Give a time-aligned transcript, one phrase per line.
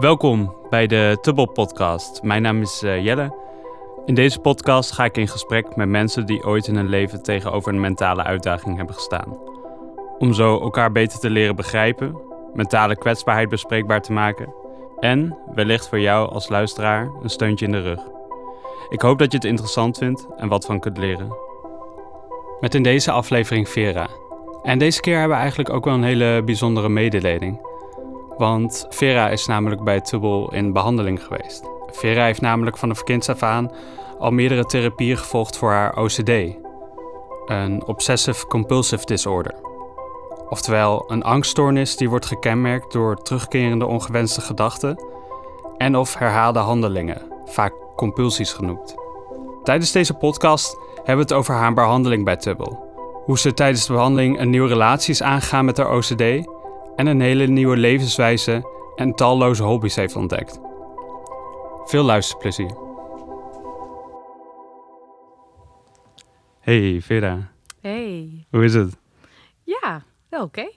[0.00, 2.22] Welkom bij de Tubbel Podcast.
[2.22, 3.34] Mijn naam is eh, Jelle.
[4.04, 7.72] In deze podcast ga ik in gesprek met mensen die ooit in hun leven tegenover
[7.72, 9.38] een mentale uitdaging hebben gestaan.
[10.18, 12.20] Om zo elkaar beter te leren begrijpen,
[12.54, 14.54] mentale kwetsbaarheid bespreekbaar te maken
[15.00, 18.00] en wellicht voor jou als luisteraar een steuntje in de rug.
[18.88, 21.36] Ik hoop dat je het interessant vindt en wat van kunt leren.
[22.60, 24.08] Met in deze aflevering Vera.
[24.62, 27.67] En deze keer hebben we eigenlijk ook wel een hele bijzondere mededeling.
[28.38, 31.70] Want Vera is namelijk bij Tubbel in behandeling geweest.
[31.90, 33.70] Vera heeft namelijk van de kinds af aan
[34.18, 36.30] al meerdere therapieën gevolgd voor haar OCD.
[37.46, 39.54] Een Obsessive Compulsive Disorder.
[40.48, 45.04] Oftewel een angststoornis die wordt gekenmerkt door terugkerende ongewenste gedachten
[45.76, 48.94] en of herhaalde handelingen, vaak compulsies genoemd.
[49.62, 52.86] Tijdens deze podcast hebben we het over haar behandeling bij Tubbel.
[53.24, 56.46] Hoe ze tijdens de behandeling een nieuwe relatie is aangegaan met haar OCD
[56.98, 60.60] en een hele nieuwe levenswijze en talloze hobby's heeft ontdekt.
[61.84, 62.76] Veel luisterplezier.
[66.60, 67.50] Hey Vera,
[67.80, 68.46] Hey.
[68.50, 68.96] hoe is het?
[69.64, 70.70] Ja, wel oké.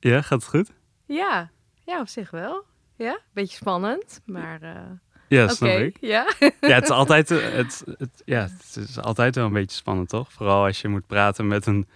[0.00, 0.70] Ja, gaat het goed?
[1.06, 1.50] Ja.
[1.84, 2.64] ja, op zich wel.
[2.96, 4.80] Ja, beetje spannend, maar eh,
[5.28, 5.96] Ja, snap ik.
[6.00, 6.32] Ja.
[6.60, 10.08] Ja, het is altijd, eh, het, het, ja, het is altijd wel een beetje spannend,
[10.08, 10.32] toch?
[10.32, 11.88] Vooral als je moet praten met een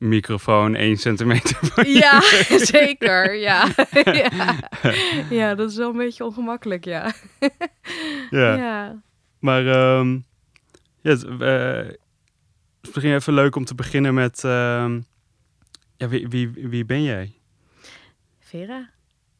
[0.00, 2.20] microfoon 1 centimeter van je ja,
[2.76, 3.34] zeker.
[3.34, 3.68] Ja.
[4.22, 4.30] ja.
[5.30, 7.12] ja, dat is wel een beetje ongemakkelijk, ja.
[8.30, 8.54] Ja.
[8.54, 9.02] Ja.
[9.38, 10.18] Maar ehm,
[11.00, 11.98] ja, het, eh, het
[12.82, 14.44] is misschien even leuk om te beginnen met...
[14.44, 15.00] ehm,
[15.96, 17.34] ja, wie, wie, wie ben jij?
[18.38, 18.90] Vera.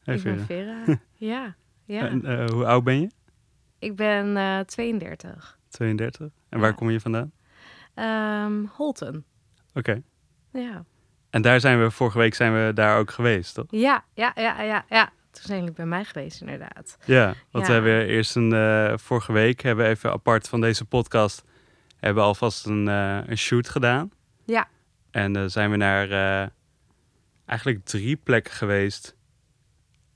[0.03, 0.85] Hey, ik ben Vera.
[1.15, 1.55] Ja.
[1.85, 2.09] ja.
[2.09, 3.11] En, eh, hoe oud ben je?
[3.79, 5.59] Ik ben eh 32.
[5.69, 6.29] 32.
[6.49, 7.33] En waar kom je vandaan?
[7.95, 9.25] Ehm, Holten.
[9.75, 10.03] Oké.
[10.53, 10.85] Ja.
[11.31, 13.67] En daar zijn we, vorige week zijn we daar ook geweest, toch?
[13.69, 15.13] Ja, ja, ja, ja, ja.
[15.31, 16.99] Toen zijn jullie bij mij geweest, inderdaad.
[17.05, 20.85] Ja, want we hebben eerst een, eh, vorige week hebben we even apart van deze
[20.85, 21.45] podcast,
[21.97, 24.11] hebben we alvast een, eh, een shoot gedaan.
[24.45, 24.69] Ja.
[25.11, 26.49] En dan zijn we naar eh,
[27.47, 29.17] eigenlijk drie plekken geweest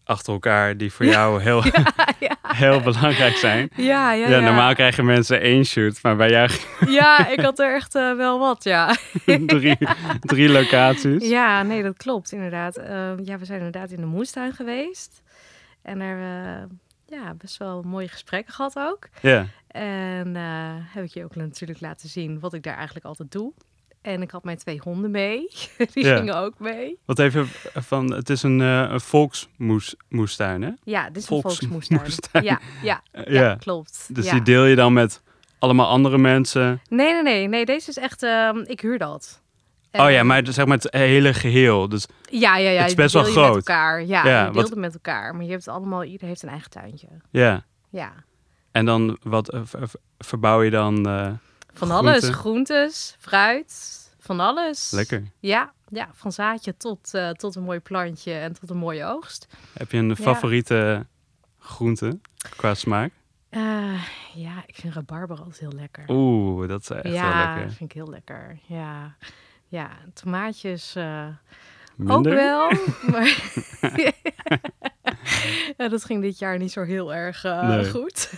[0.04, 1.62] achter elkaar die voor jou heel,
[2.26, 2.36] ja.
[2.42, 3.68] heel belangrijk zijn.
[3.76, 4.40] Ja, ja, Ja, ja.
[4.40, 6.50] normaal krijgen mensen één shoot, maar bij jou
[7.00, 8.94] Ja, ik had er echt eh, wel wat, ja.
[9.46, 9.76] drie,
[10.20, 11.28] drie locaties.
[11.28, 12.76] Ja, nee, dat klopt inderdaad.
[12.76, 15.22] Ehm, ja, we zijn inderdaad in de moestuin geweest.
[15.82, 19.08] En daar hebben we ja, best wel mooie gesprekken gehad ook.
[19.20, 20.42] Ja, En eh,
[20.94, 23.52] heb ik je ook natuurlijk laten zien wat ik daar eigenlijk altijd doe.
[24.04, 25.48] En ik had mijn twee honden mee.
[25.94, 26.16] Die Ja.
[26.16, 26.98] gingen ook mee.
[27.04, 30.70] wat even van, het is een, eh een volksmoestuin, hè?
[30.84, 31.70] Ja, dit is een Volksmoestuin.
[32.00, 32.44] volksmoestuin.
[32.44, 34.08] Ja, ja, Eh, ja, klopt.
[34.14, 34.32] Dus ja.
[34.32, 35.22] die deel je dan met
[35.58, 36.80] allemaal andere mensen.
[36.88, 37.64] Nee, nee, nee, nee.
[37.64, 38.22] Deze is echt...
[38.22, 39.42] ehm, ik huur dat.
[39.92, 41.88] Oh ja, maar zeg maar het hele geheel.
[41.88, 42.80] Dus Ja, ja, ja.
[42.80, 43.56] Het is best wel je met groot.
[43.56, 44.04] elkaar.
[44.04, 45.34] Ja, Ja, je deelt met elkaar.
[45.34, 46.04] Maar je hebt allemaal...
[46.04, 47.06] Ieder heeft een eigen tuintje.
[47.30, 47.64] ja.
[47.90, 48.12] Ja.
[48.72, 51.06] En dan wat eh, ver- ver- verbouw je dan?
[51.08, 51.30] eh,
[51.74, 52.28] Van alles.
[52.28, 54.90] Groentes, fruit, van alles.
[54.90, 55.22] lekker.
[55.40, 59.46] Ja, ja van zaadje tot, eh, tot een mooi plantje en tot een mooie oogst.
[59.72, 61.06] Heb je een favoriete
[61.58, 62.18] groente
[62.56, 63.12] qua smaak?
[63.48, 64.02] Eh,
[64.34, 66.04] ja, ik vind rabarber altijd heel lekker.
[66.08, 67.72] Oeh, dat is echt ja, wel lekker.
[67.72, 68.58] vind ik heel lekker.
[68.66, 69.16] Ja,
[69.68, 71.26] ja tomaatjes eh,
[71.96, 72.32] Minder?
[72.32, 72.70] ook wel.
[73.12, 73.52] maar
[75.76, 77.90] ja, dat ging dit jaar niet zo heel erg eh, Nee.
[77.90, 78.32] goed.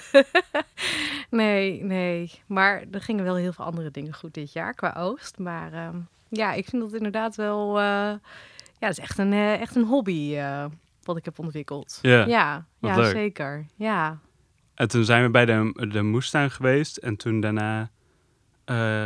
[1.30, 2.30] nee, nee.
[2.46, 5.38] Maar er gingen wel heel veel andere dingen goed dit jaar qua oogst.
[5.38, 5.96] Maar ehm,
[6.28, 7.78] ja, ik vind dat inderdaad wel...
[7.78, 7.84] eh,
[8.78, 10.38] ja, het is echt een, eh, echt een hobby
[11.02, 11.98] wat ik heb ontwikkeld.
[12.02, 13.10] Ja, ja, leuk.
[13.10, 13.66] zeker.
[13.76, 14.18] Ja.
[14.74, 16.96] En toen zijn we bij de, de moestuin geweest.
[16.96, 17.90] En toen daarna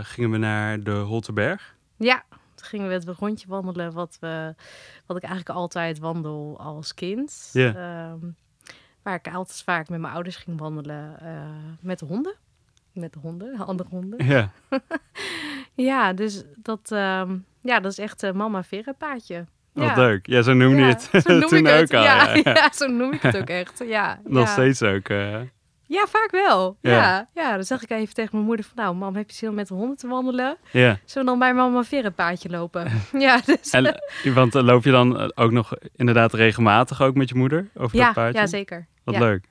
[0.03, 1.75] gingen we naar de Holterberg.
[1.97, 2.25] Ja,
[2.61, 4.55] toen gingen we het rondje wandelen wat, we,
[5.07, 7.51] wat ik eigenlijk altijd wandel als kind.
[7.55, 8.17] Ehm,
[9.03, 11.43] waar ik altijd vaak met mijn ouders ging wandelen eh,
[11.81, 12.35] met de honden.
[12.93, 14.27] Met de honden, de andere honden.
[14.27, 14.51] Ja,
[15.75, 19.45] Ja, dus dat, ehm, ja, dat is echt een mama Vera paadje.
[19.73, 19.95] wat ja.
[19.97, 20.27] leuk.
[20.27, 21.95] Ja, zo noemde je Ja, het zo noem toen ik ook het.
[21.95, 22.03] al.
[22.03, 23.79] Ja, zo noem ik het ook echt.
[23.87, 25.09] Ja, Nog steeds ook.
[25.09, 25.41] eh.
[25.91, 26.77] Ja, vaak wel.
[26.81, 26.91] Ja.
[26.91, 27.29] Ja.
[27.35, 27.55] Ja.
[27.55, 28.77] dan zeg ik even tegen mijn moeder van...
[28.77, 30.57] Nou, mam, heb je zin om met de honden te wandelen?
[30.73, 30.99] ja.
[31.05, 32.91] Zullen we dan bij mama Vera het paadje lopen?
[33.27, 33.71] ja, dus...
[33.71, 33.87] En,
[34.25, 37.71] eh, want eh, loop je dan eh, ook nog inderdaad regelmatig ook met je moeder
[37.75, 38.41] over ja, dat paardje?
[38.41, 38.87] ja, zeker.
[39.05, 39.21] Wat ja.
[39.21, 39.49] leuk.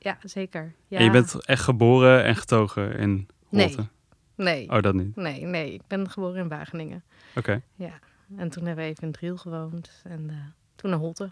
[0.00, 0.74] Ja, zeker.
[0.86, 0.98] Ja.
[0.98, 3.66] En je bent echt geboren en getogen in Nee.
[3.66, 3.86] Holte?
[4.34, 5.16] Nee, Oh, dat niet.
[5.16, 5.72] nee, nee.
[5.72, 7.04] Ik ben geboren in Wageningen.
[7.34, 7.62] Oké.
[7.74, 7.98] Ja.
[8.36, 10.02] En toen hebben we even in Driel gewoond.
[10.04, 11.30] En toen naar Holte.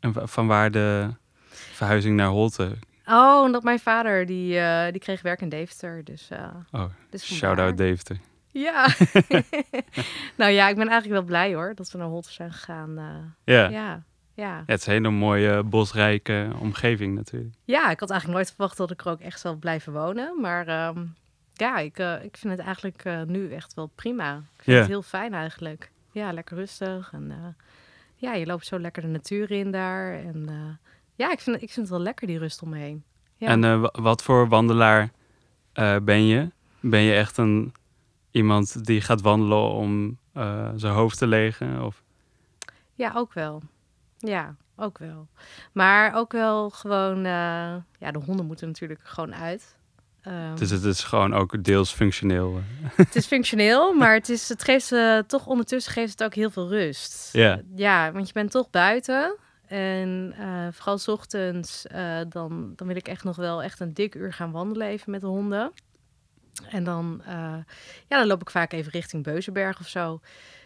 [0.00, 1.14] En van waar de
[1.48, 2.76] verhuizing naar Holte?
[3.08, 6.04] Oh, omdat mijn vader, die, eh, die kreeg werk in Deventer.
[6.04, 8.18] Dus, eh Oh, dus shout-out Deventer.
[8.52, 8.88] Ja.
[10.36, 12.98] nou ja, ik ben eigenlijk wel blij hoor, dat we naar Holte zijn gegaan.
[12.98, 13.64] eh.
[13.70, 14.02] Ja.
[14.34, 14.62] ja.
[14.66, 17.54] Het is een hele mooie bosrijke omgeving natuurlijk.
[17.64, 20.40] ja, ik had eigenlijk nooit verwacht dat ik er ook echt zou blijven wonen.
[20.40, 21.04] Maar ehm,
[21.52, 24.36] ja, ik, ik vind het eigenlijk nu echt wel prima.
[24.56, 25.90] Ik vind het heel fijn eigenlijk.
[26.12, 27.10] Ja, lekker rustig.
[27.12, 27.56] En
[28.14, 30.12] ja, je loopt zo lekker de natuur in daar.
[30.12, 30.78] En
[31.16, 33.04] ja, ik vind, ik vind het wel lekker, die rust om me heen.
[33.36, 33.48] Ja.
[33.48, 35.10] En eh, wa- wat voor wandelaar
[35.72, 36.50] eh, ben je?
[36.80, 37.74] Ben je echt een
[38.30, 41.84] iemand die gaat wandelen om eh, zijn hoofd te legen?
[41.84, 42.02] Of?
[42.94, 43.62] Ja, ook wel.
[44.18, 45.26] Ja, ook wel.
[45.72, 47.24] Maar ook wel gewoon...
[47.24, 49.76] ja, de honden moeten natuurlijk gewoon uit.
[50.22, 52.60] Ehm, Dus het is gewoon ook deels functioneel.
[52.94, 56.50] Het is functioneel, maar het, is, het geeft ze toch ondertussen geeft het ook heel
[56.50, 57.28] veel rust.
[57.32, 57.60] Ja.
[57.74, 59.36] Ja, want je bent toch buiten.
[59.66, 63.94] En eh, vooral 's ochtends, eh, dan, dan wil ik echt nog wel echt een
[63.94, 65.72] dik uur gaan wandelen even met de honden.
[66.68, 67.56] En dan, eh,
[68.08, 70.20] ja, dan loop ik vaak even richting Beuzenberg of zo.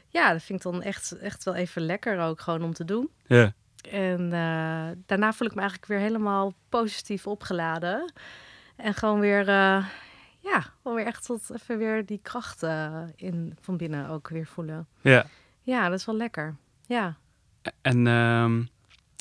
[0.08, 3.11] Ja, dat vind ik dan echt, echt wel even lekker ook gewoon om te doen.
[3.26, 3.52] Ja.
[3.91, 4.31] En
[5.06, 8.12] daarna voel ik me eigenlijk weer helemaal positief opgeladen.
[8.76, 9.44] En gewoon weer,
[10.41, 14.47] ja, gewoon weer echt tot even weer die kracht eh, in, van binnen ook weer
[14.47, 14.88] voelen.
[15.00, 15.26] ja.
[15.62, 16.56] Ja, dat is wel lekker.
[16.87, 17.17] Ja.
[17.82, 18.64] En ehm,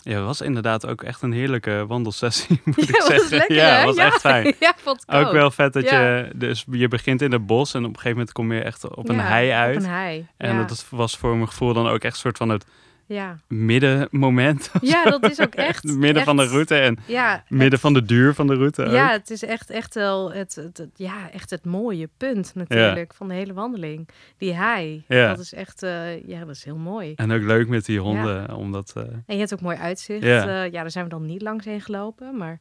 [0.10, 3.22] ja, het was inderdaad ook echt een heerlijke wandelsessie, moet ik Ja, zeggen.
[3.22, 4.06] was lekker, ja, het was ja.
[4.06, 4.46] echt fijn.
[4.60, 7.80] ja, vond ik Ook wel vet dat je, dus je begint in het bos en
[7.80, 9.78] op een gegeven moment kom je echt op een hei uit.
[9.78, 10.28] Op een hei.
[10.38, 12.66] En dat was voor mijn gevoel dan ook echt een soort van het
[13.10, 13.38] ja.
[13.48, 14.72] middenmoment.
[14.82, 15.84] ja, dat is ook echt.
[15.84, 18.86] midden van de route en Ja, midden van de duur van de route.
[18.86, 18.92] ook.
[18.92, 23.14] Ja, het is echt, echt wel het, het, het- ja, echt het mooie punt natuurlijk
[23.14, 24.08] van de hele wandeling.
[24.38, 25.28] Die hei, Ja.
[25.30, 27.14] dat is echt, eh, ja, dat is heel mooi.
[27.16, 28.94] En ook leuk met die honden, omdat...
[28.96, 30.24] eh, En je hebt ook mooi uitzicht.
[30.24, 30.64] Ja.
[30.64, 30.70] Ja.
[30.70, 32.60] daar zijn we dan niet langs heen gelopen, maar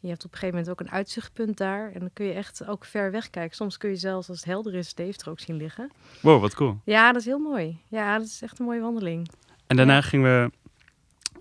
[0.00, 1.90] je hebt op een gegeven moment ook een uitzichtpunt daar.
[1.94, 3.56] En dan kun je echt ook ver weg kijken.
[3.56, 5.90] Soms kun je zelfs, als het helder is, Deventer ook zien liggen.
[6.20, 6.80] wow, wat cool.
[6.84, 7.78] Ja, dat is heel mooi.
[7.88, 9.28] Ja, dat is echt een mooie wandeling.
[9.70, 10.00] En daarna Ja.
[10.00, 10.50] gingen we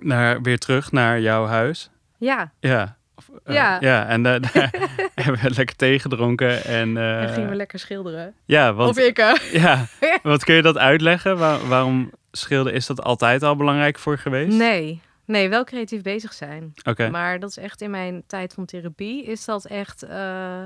[0.05, 1.89] naar, weer terug naar jouw huis.
[2.17, 2.97] Ja, Ja.
[3.15, 3.77] Of, eh, Ja.
[3.79, 4.73] ja, en da- daar
[5.15, 6.63] hebben we lekker thee gedronken.
[6.63, 8.33] En, eh, dan gingen we lekker schilderen.
[8.45, 9.17] ja, want, of ik,
[9.51, 9.85] ja,
[10.23, 11.37] wat kun je dat uitleggen?
[11.37, 14.57] Waar- waarom schilderen, is dat altijd al belangrijk voor je geweest?
[14.57, 16.73] Nee, nee, wel creatief bezig zijn.
[16.83, 20.63] Oké, Maar dat is echt in mijn tijd van therapie, is dat echt, eh,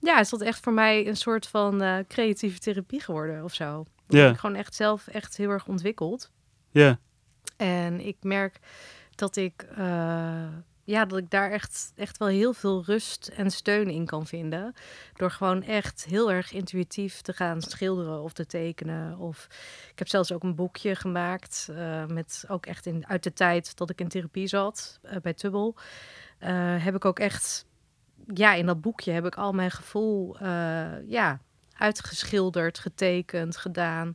[0.00, 3.84] ja, is dat echt voor mij een soort van eh, creatieve therapie geworden of zo.
[4.06, 4.24] Dat Ja.
[4.24, 6.30] heb ik gewoon echt zelf echt heel erg ontwikkeld.
[6.76, 6.98] Ja.
[7.56, 8.58] En ik merk
[9.14, 10.48] dat ik, eh,
[10.84, 14.74] ja, dat ik daar echt, echt wel heel veel rust en steun in kan vinden.
[15.14, 19.18] Door gewoon echt heel erg intuïtief te gaan schilderen of te tekenen.
[19.18, 19.46] Of
[19.90, 21.68] ik heb zelfs ook een boekje gemaakt.
[21.70, 25.34] eh, met ook echt in, uit de tijd dat ik in therapie zat eh, bij
[25.34, 25.76] Tubbel.
[26.78, 27.66] heb ik ook echt,
[28.34, 30.36] ja, in dat boekje heb ik al mijn gevoel,
[31.06, 31.40] ja,
[31.72, 34.14] uitgeschilderd, getekend, gedaan.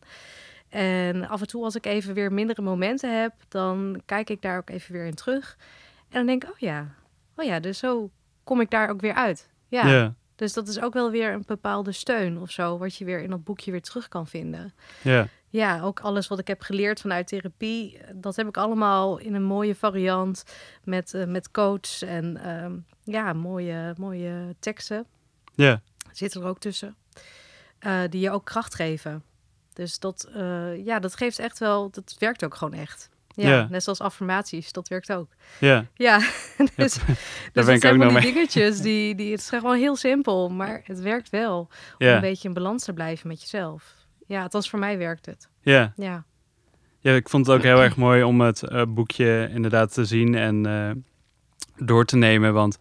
[0.72, 4.58] En af en toe als ik even weer mindere momenten heb, dan kijk ik daar
[4.58, 5.58] ook even weer in terug.
[6.00, 6.88] En dan denk ik, oh ja,
[7.36, 8.10] oh ja, dus zo
[8.44, 9.50] kom ik daar ook weer uit.
[9.68, 9.88] Ja,
[10.36, 13.30] dus dat is ook wel weer een bepaalde steun of zo, wat je weer in
[13.30, 14.74] dat boekje weer terug kan vinden.
[15.02, 19.34] ja, Ja, ook alles wat ik heb geleerd vanuit therapie, dat heb ik allemaal in
[19.34, 20.44] een mooie variant
[20.84, 25.06] met, eh, met coach en ehm, ja, mooie, mooie teksten
[25.56, 25.82] ja,
[26.12, 26.96] zitten er ook tussen.
[27.80, 29.24] eh, die je ook kracht geven.
[29.82, 33.10] Dus dat, eh, ja, dat geeft echt wel, dat werkt ook gewoon echt.
[33.28, 35.30] Ja, net zoals affirmaties, dat werkt ook.
[35.60, 35.86] ja.
[35.94, 36.18] Ja,
[36.58, 37.00] dus, dus
[37.54, 40.82] ben dat ik ook nog die dingetjes, die, die, het is gewoon heel simpel, maar
[40.84, 41.70] het werkt wel.
[41.98, 43.96] Om een beetje in balans te blijven met jezelf.
[44.28, 45.50] Ja, althans voor mij werkt het.
[45.62, 45.94] ja.
[45.96, 46.24] Ja,
[47.00, 50.36] Ja, ik vond het ook heel erg mooi om het eh, boekje inderdaad te zien
[50.36, 50.92] en eh,
[51.86, 52.54] door te nemen.
[52.54, 52.78] Want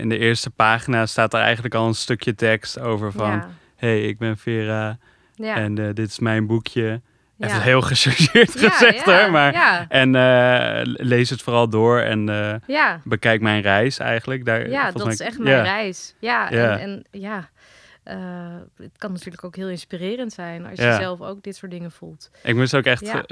[0.00, 3.30] in de eerste pagina staat er eigenlijk al een stukje tekst over van...
[3.30, 4.98] ja, hey, ik ben Vera
[5.36, 5.54] ja.
[5.56, 7.00] en eh, dit is mijn boekje.
[7.36, 7.46] ja.
[7.46, 9.86] Even heel gechargeerd Ja, gezegd ja, hoor, maar...
[9.88, 12.28] En eh, lees het vooral door en
[12.68, 14.44] eh, bekijk mijn reis eigenlijk.
[14.44, 16.14] Daar, Ja, dat is echt mijn reis.
[16.18, 17.48] Ja, en, en ja,
[18.76, 20.90] het kan natuurlijk ook heel inspirerend zijn als Ja.
[20.92, 22.30] je zelf ook dit soort dingen voelt.
[22.42, 23.24] Ik moest ook echt Ja.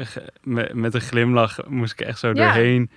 [0.42, 2.32] met, met een glimlach moest ik echt zo Ja.
[2.34, 2.90] doorheen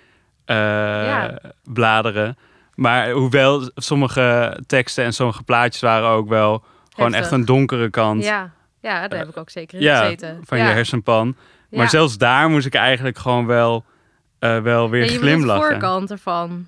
[1.73, 2.37] bladeren.
[2.75, 7.19] Maar hoewel sommige teksten en sommige plaatjes waren ook wel gewoon Heftig.
[7.31, 10.41] echt een donkere kant Ja, ja daar heb ik ook zeker in ja, gezeten.
[10.46, 10.67] van ja.
[10.67, 11.36] je hersenpan.
[11.69, 11.77] Ja.
[11.77, 13.86] Maar zelfs daar moest ik eigenlijk gewoon wel,
[14.39, 15.62] eh, wel weer Ja, je glimlachen.
[15.63, 16.67] de voorkant ervan.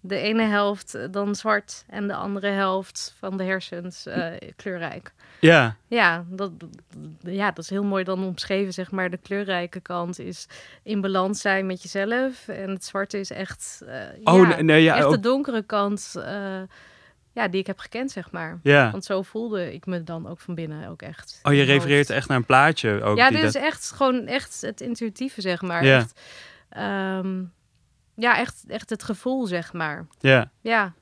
[0.00, 5.12] De ene helft eh, dan zwart en de andere helft van de hersens eh, kleurrijk.
[5.42, 6.50] Ja, Ja dat,
[7.20, 9.10] ja, dat is heel mooi dan omschreven, zeg maar.
[9.10, 10.46] De kleurrijke kant is
[10.82, 12.48] in balans zijn met jezelf.
[12.48, 16.14] En het zwarte is echt, eh, oh ja, nee, ja, echt ook, de donkere kant
[16.16, 16.60] eh,
[17.32, 18.60] ja, die ik heb gekend, zeg maar.
[18.62, 18.90] ja.
[18.90, 21.40] Want zo voelde ik me dan ook van binnen ook echt.
[21.42, 23.16] Oh, je refereert echt naar een plaatje ook.
[23.16, 25.84] Ja, dit is dat- echt gewoon echt het intuïtieve, zeg maar.
[25.84, 25.96] Ja.
[25.96, 26.20] Echt,
[26.68, 27.42] ehm,
[28.14, 30.06] ja, echt, echt het gevoel, zeg maar.
[30.20, 30.92] Ja, Ja,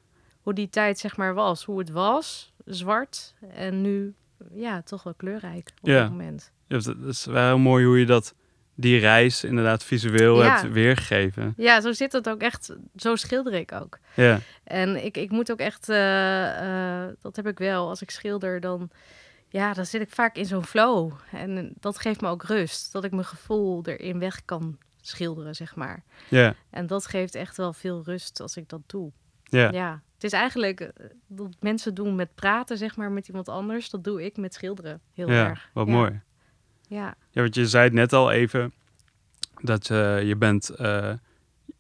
[0.43, 1.65] hoe die tijd, zeg maar, was.
[1.65, 3.35] Hoe het was, zwart.
[3.55, 4.15] En nu,
[4.55, 6.01] ja, toch wel kleurrijk op Ja.
[6.03, 6.53] dit moment.
[6.67, 8.35] Ja, dat is wel heel mooi hoe je dat,
[8.81, 10.57] die reis inderdaad visueel Ja.
[10.61, 11.55] hebt weergegeven.
[11.57, 12.77] Ja, zo zit het ook echt.
[12.97, 13.99] Zo schilder ik ook.
[14.15, 18.11] Ja, En ik, ik moet ook echt, eh, eh, dat heb ik wel, als ik
[18.11, 18.91] schilder, dan,
[19.49, 21.13] ja, dan zit ik vaak in zo'n flow.
[21.33, 25.75] En dat geeft me ook rust, dat ik mijn gevoel erin weg kan schilderen, zeg
[25.77, 26.03] maar.
[26.29, 29.13] ja, En dat geeft echt wel veel rust als ik dat doe.
[29.45, 29.71] ja.
[29.73, 30.89] Ja, het is eigenlijk eh,
[31.27, 33.91] wat mensen doen met praten, zeg maar, met iemand anders.
[33.91, 35.71] Dat doe ik met schilderen, heel Ja, erg.
[35.73, 35.93] wat ja.
[35.93, 36.21] mooi.
[36.91, 38.73] Ja, Ja, want je zei het net al even,
[39.61, 41.13] dat eh, je bent, eh,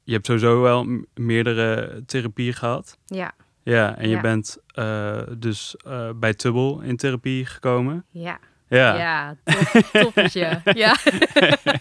[0.04, 2.98] je hebt sowieso wel meerdere therapieën gehad.
[3.06, 4.20] ja, Ja, en je Ja.
[4.20, 5.76] bent eh, dus
[6.16, 8.04] bij Tubbel in therapie gekomen.
[8.10, 8.38] ja.
[8.68, 10.60] Ja, Ja, top, toppetje.
[10.64, 10.94] Ja,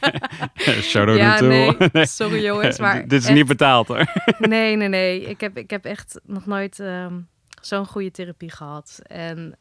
[0.92, 4.06] shout-out ja nee, sorry jongens, maar Dit is echt- niet betaald hoor.
[4.40, 5.22] Nee, nee, nee.
[5.22, 7.14] Ik heb, ik heb echt nog nooit ehm,
[7.62, 9.00] zo'n goede therapie gehad.
[9.08, 9.58] En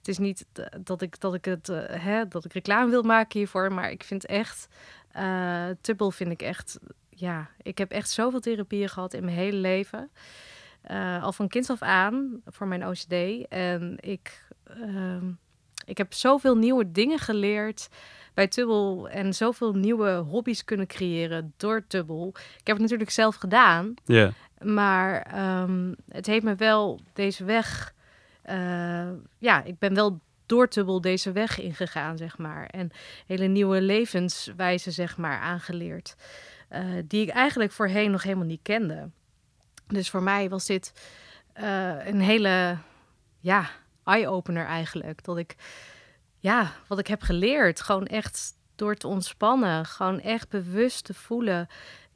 [0.00, 0.46] het is niet
[0.84, 4.02] dat ik, dat ik het, eh, hè, dat ik reclame wil maken hiervoor, maar ik
[4.04, 4.68] vind echt,
[5.12, 6.78] eh Tubbel vind ik echt,
[7.08, 10.10] ja, ik heb echt zoveel therapieën gehad in mijn hele leven.
[10.80, 13.46] Eh, al van kinds af aan voor mijn OCD.
[13.48, 15.30] En ik, ehm,
[15.86, 17.88] ik heb zoveel nieuwe dingen geleerd
[18.34, 22.28] bij Tubbel en zoveel nieuwe hobby's kunnen creëren door Tubbel.
[22.34, 23.94] Ik heb het natuurlijk zelf gedaan,
[24.58, 27.94] maar ehm, het heeft me wel deze weg.
[28.50, 32.66] Eh, ja, ik ben wel door Tubbel deze weg ingegaan, zeg maar.
[32.66, 32.90] En
[33.26, 36.14] hele nieuwe levenswijzen, zeg maar, aangeleerd.
[36.68, 39.10] eh, die ik eigenlijk voorheen nog helemaal niet kende.
[39.86, 40.92] Dus voor mij was dit
[41.52, 42.76] eh, een hele,
[43.40, 43.70] ja,
[44.04, 45.24] eye-opener eigenlijk.
[45.24, 45.56] Dat ik,
[46.38, 51.68] ja, wat ik heb geleerd, gewoon echt door te ontspannen, gewoon echt bewust te voelen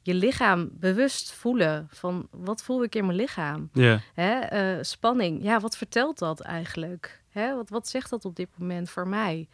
[0.05, 3.69] je lichaam bewust voelen van wat voel ik in mijn lichaam.
[3.73, 4.39] ja, Hè?
[4.39, 7.21] eh, spanning, ja, wat vertelt dat eigenlijk?
[7.29, 7.55] Hè?
[7.55, 9.47] Wat, wat zegt dat op dit moment voor mij?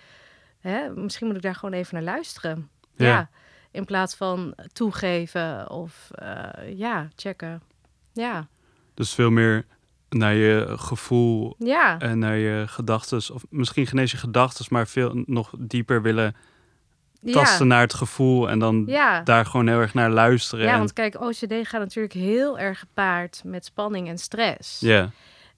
[0.60, 0.90] Hè?
[0.90, 2.70] Misschien moet ik daar gewoon even naar luisteren.
[2.96, 3.06] Ja.
[3.06, 3.30] Ja,
[3.72, 7.62] in plaats van toegeven of eh, ja, checken.
[8.14, 8.48] Ja,
[8.94, 9.66] dus veel meer
[10.10, 13.18] naar je gevoel ja, en naar je gedachten.
[13.34, 16.36] Of misschien geen eens je gedachten, maar veel nog dieper willen
[17.26, 17.74] tasten ja.
[17.74, 18.50] naar het gevoel.
[18.50, 19.22] En dan ja.
[19.22, 20.66] daar gewoon heel erg naar luisteren.
[20.66, 24.80] Ja, en- want kijk, OCD gaat natuurlijk heel erg gepaard met spanning en stress.
[24.80, 25.12] ja,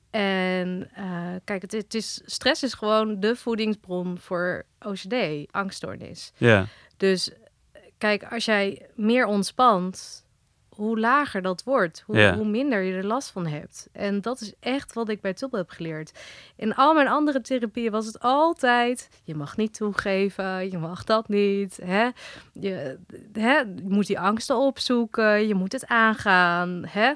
[0.09, 1.05] En eh,
[1.43, 5.15] kijk, het, het is, stress is gewoon de voedingsbron voor OCD,
[5.51, 6.31] angststoornis.
[6.37, 6.65] ja,
[6.97, 7.31] Dus
[7.97, 10.22] kijk, als jij meer ontspant,
[10.75, 12.35] hoe lager dat wordt, hoe, Ja.
[12.35, 13.87] hoe minder je er last van hebt.
[13.91, 16.11] En dat is echt wat ik bij Tubbel heb geleerd.
[16.55, 21.27] In al mijn andere therapieën was het altijd, je mag niet toegeven, je mag dat
[21.27, 21.79] niet.
[21.83, 22.09] Hè?
[22.53, 22.97] Je,
[23.33, 23.57] hè?
[23.57, 26.83] je moet die angsten opzoeken, je moet het aangaan.
[26.87, 27.11] Hè?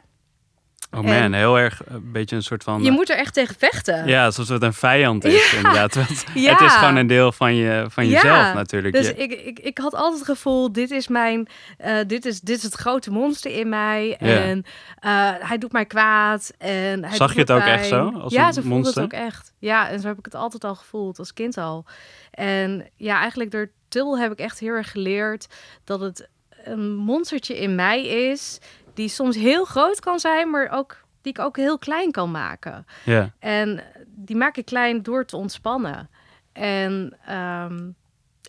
[0.92, 2.84] Oh man, En- heel erg een beetje een soort van...
[2.84, 4.08] Je moet er echt tegen vechten.
[4.08, 5.96] Ja, alsof het een vijand is, inderdaad.
[6.34, 6.52] Ja.
[6.52, 8.94] Het is gewoon een deel van, je, van Ja, jezelf natuurlijk.
[8.94, 12.58] Dus ik, ik, ik had altijd het gevoel, dit is mijn, eh, dit, is, dit
[12.58, 14.08] is het grote monster in mij.
[14.20, 14.28] Ja.
[14.28, 14.66] En
[15.00, 16.52] eh, hij doet mij kwaad.
[16.58, 19.54] En hij Zag je het ook echt zo, als ja, zo voelde het ook echt.
[19.60, 21.86] Ja, en zo heb ik het altijd al gevoeld, als kind al.
[22.32, 25.48] En ja, eigenlijk door Tubbel heb ik echt heel erg geleerd
[25.84, 26.28] dat het
[26.64, 28.60] een monstertje in mij is,
[28.98, 32.86] die soms heel groot kan zijn, maar ook die ik ook heel klein kan maken.
[33.06, 36.10] ja, En die maak ik klein door te ontspannen.
[36.54, 37.90] En, ehm,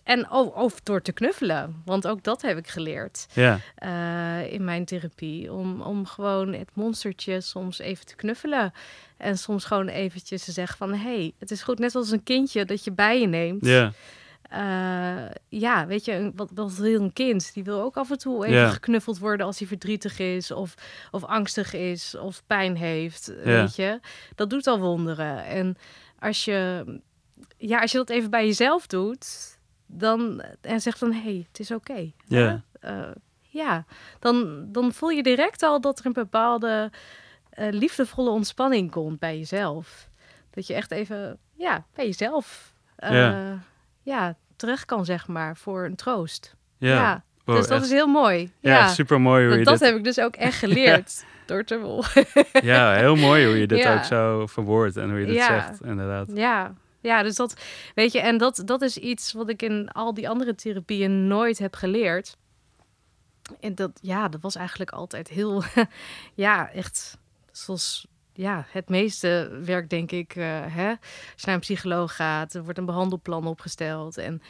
[0.03, 1.81] en of, of door te knuffelen.
[1.85, 5.53] Want ook dat heb ik geleerd ja, eh, in mijn therapie.
[5.53, 8.73] Om, om gewoon het monstertje soms even te knuffelen.
[9.17, 10.93] En soms gewoon eventjes te zeggen van...
[10.93, 13.65] hé, hey, het is goed, net als een kindje dat je bij je neemt.
[13.65, 13.91] ja,
[14.49, 17.53] Eh, ja, weet je, een- wat, wat wil een kind?
[17.53, 20.73] Die wil ook af en toe even geknuffeld worden als hij verdrietig is, of,
[21.11, 23.27] of angstig is, of pijn heeft.
[23.43, 23.99] Weet je,
[24.35, 25.43] dat doet al wonderen.
[25.45, 25.77] En
[26.19, 26.85] als je,
[27.57, 31.59] ja, als je dat even bij jezelf doet, dan en zegt van hé, hey, het
[31.59, 32.11] is oké.
[32.25, 32.63] Ja.
[32.79, 33.85] Eh, ja,
[34.19, 36.91] dan, dan voel je direct al dat er een bepaalde
[37.49, 40.09] eh, liefdevolle ontspanning komt bij jezelf.
[40.49, 42.73] Dat je echt even, ja, bij jezelf,
[44.01, 44.35] Ja.
[44.55, 46.55] terecht kan, zeg maar, voor een troost.
[46.77, 46.89] ja.
[46.93, 48.51] Ja, Wow, dus dat echt- is heel mooi.
[48.59, 49.87] ja, Ja, super mooi hoe je dat dit...
[49.87, 52.03] heb ik dus ook echt geleerd door Tubbel.
[52.61, 55.45] Ja, heel mooi hoe je dit ook zo verwoordt en hoe je dit Ja.
[55.45, 56.27] zegt, inderdaad.
[56.33, 57.61] Ja, ja, dus dat,
[57.95, 61.57] weet je, en dat, dat is iets wat ik in al die andere therapieën nooit
[61.59, 62.37] heb geleerd.
[63.59, 65.63] En dat, ja, dat was eigenlijk altijd heel,
[66.33, 67.17] ja, echt,
[67.51, 68.07] zoals,
[68.39, 70.89] ja, het meeste werk, denk ik, eh, hè.
[70.89, 74.41] Als je naar een psycholoog gaat, er wordt een behandelplan opgesteld en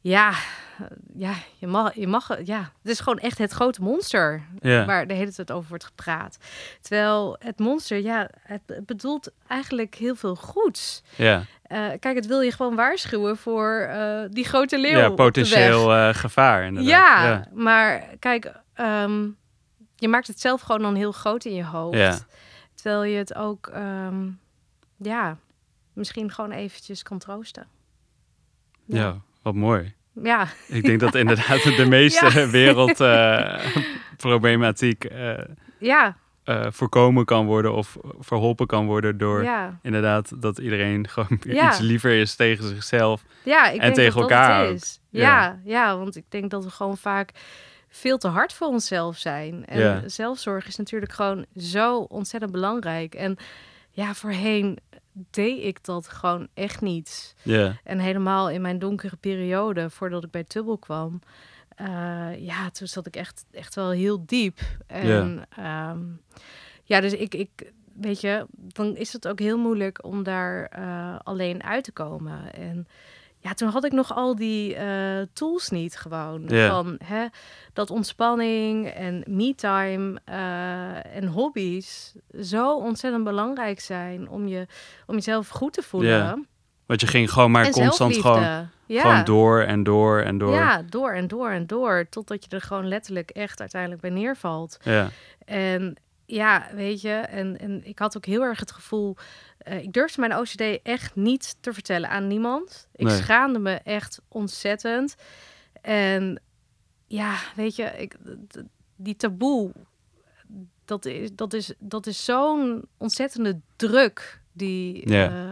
[0.00, 4.42] Ja, eh, ja, je mag, je mag, ja, het is gewoon echt het grote monster
[4.60, 6.38] waar de hele tijd over wordt gepraat.
[6.80, 11.02] Terwijl het monster, ja, het, bedoelt eigenlijk heel veel goeds.
[11.16, 14.98] Ja, Eh, kijk, het wil je gewoon waarschuwen voor eh, die grote leeuw.
[14.98, 16.90] ja potentieel eh, gevaar inderdaad.
[16.90, 17.44] Ja, ja.
[17.52, 19.26] maar kijk, ehm,
[19.96, 21.98] je maakt het zelf gewoon dan heel groot in je hoofd.
[21.98, 22.18] Ja.
[22.86, 24.28] Terwijl je het ook, ehm,
[24.96, 25.36] ja,
[25.92, 27.66] misschien gewoon eventjes kan troosten.
[28.84, 29.94] Ja, wat mooi.
[30.22, 32.48] Ja, Ik denk dat inderdaad de meeste Ja.
[32.50, 35.38] wereldproblematiek eh
[35.78, 39.78] ja, eh, voorkomen kan worden of verholpen kan worden door ja.
[39.82, 41.68] inderdaad dat iedereen gewoon Ja.
[41.68, 43.24] iets liever is tegen zichzelf.
[43.44, 45.00] Ja, ik En denk tegen dat elkaar dat is.
[45.10, 45.20] Ja.
[45.20, 45.58] Ja.
[45.64, 47.32] ja, want ik denk dat we gewoon vaak
[47.88, 49.66] veel te hard voor onszelf zijn.
[49.66, 50.08] En Ja.
[50.08, 53.14] zelfzorg is natuurlijk gewoon zo ontzettend belangrijk.
[53.14, 53.36] En
[53.90, 54.78] ja, voorheen
[55.30, 57.34] deed ik dat gewoon echt niet.
[57.42, 61.20] Ja, En helemaal in mijn donkere periode, voordat ik bij Tubbel kwam.
[61.76, 64.58] eh, ja, toen zat ik echt, echt wel heel diep.
[64.86, 65.96] En ja,
[66.84, 71.18] ja dus ik, ik, weet je, dan is het ook heel moeilijk om daar eh,
[71.22, 72.52] alleen uit te komen.
[72.54, 72.88] En
[73.40, 76.44] ja, toen had ik nog al die eh, tools niet gewoon.
[76.48, 77.26] Van hè,
[77.72, 84.66] dat ontspanning en me-time eh, en hobby's zo ontzettend belangrijk zijn om, je,
[85.06, 86.46] om jezelf goed te voelen.
[86.86, 89.00] Want je ging gewoon maar en constant gewoon, ja.
[89.00, 90.54] gewoon door en door en door.
[90.54, 92.06] Ja, door en door en door.
[92.10, 94.78] Totdat je er gewoon letterlijk echt uiteindelijk bij neervalt.
[94.82, 95.08] Ja,
[95.44, 99.16] En ja, weet je, en, en ik had ook heel erg het gevoel.
[99.58, 102.88] eh, ik durfde mijn OCD echt niet te vertellen aan niemand.
[102.92, 103.16] Ik Nee.
[103.16, 105.14] schaamde me echt ontzettend.
[105.82, 106.42] En
[107.06, 108.16] ja, weet je, ik,
[108.96, 109.72] die taboe,
[110.84, 115.50] dat is, dat is, dat is zo'n ontzettende druk die, eh,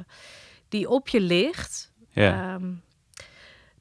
[0.69, 1.93] die op je ligt.
[2.55, 2.73] Ehm,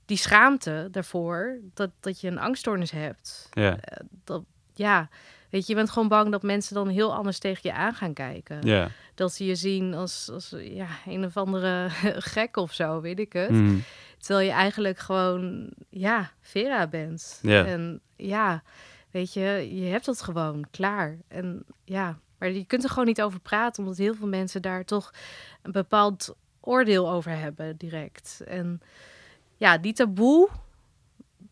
[0.06, 3.48] die schaamte daarvoor dat, dat je een angststoornis hebt.
[3.52, 3.78] ja,
[4.24, 5.10] Dat, ja,
[5.54, 8.14] weet je, je bent gewoon bang dat mensen dan heel anders tegen je aan gaan
[8.14, 8.62] kijken.
[8.62, 8.90] ja.
[9.16, 11.90] Dat ze je zien als, als ja, een of andere
[12.34, 13.50] gek of zo, weet ik het.
[13.50, 13.78] Mhm.
[14.18, 17.40] Terwijl je eigenlijk gewoon, ja, Vera bent.
[17.42, 17.66] Ja.
[17.66, 18.64] En ja,
[19.12, 21.18] weet je, je hebt dat gewoon klaar.
[21.28, 24.86] En ja, maar je kunt er gewoon niet over praten, omdat heel veel mensen daar
[24.86, 25.14] toch
[25.62, 28.42] een bepaald oordeel over hebben direct.
[28.46, 28.82] En
[29.58, 30.50] ja, die taboe,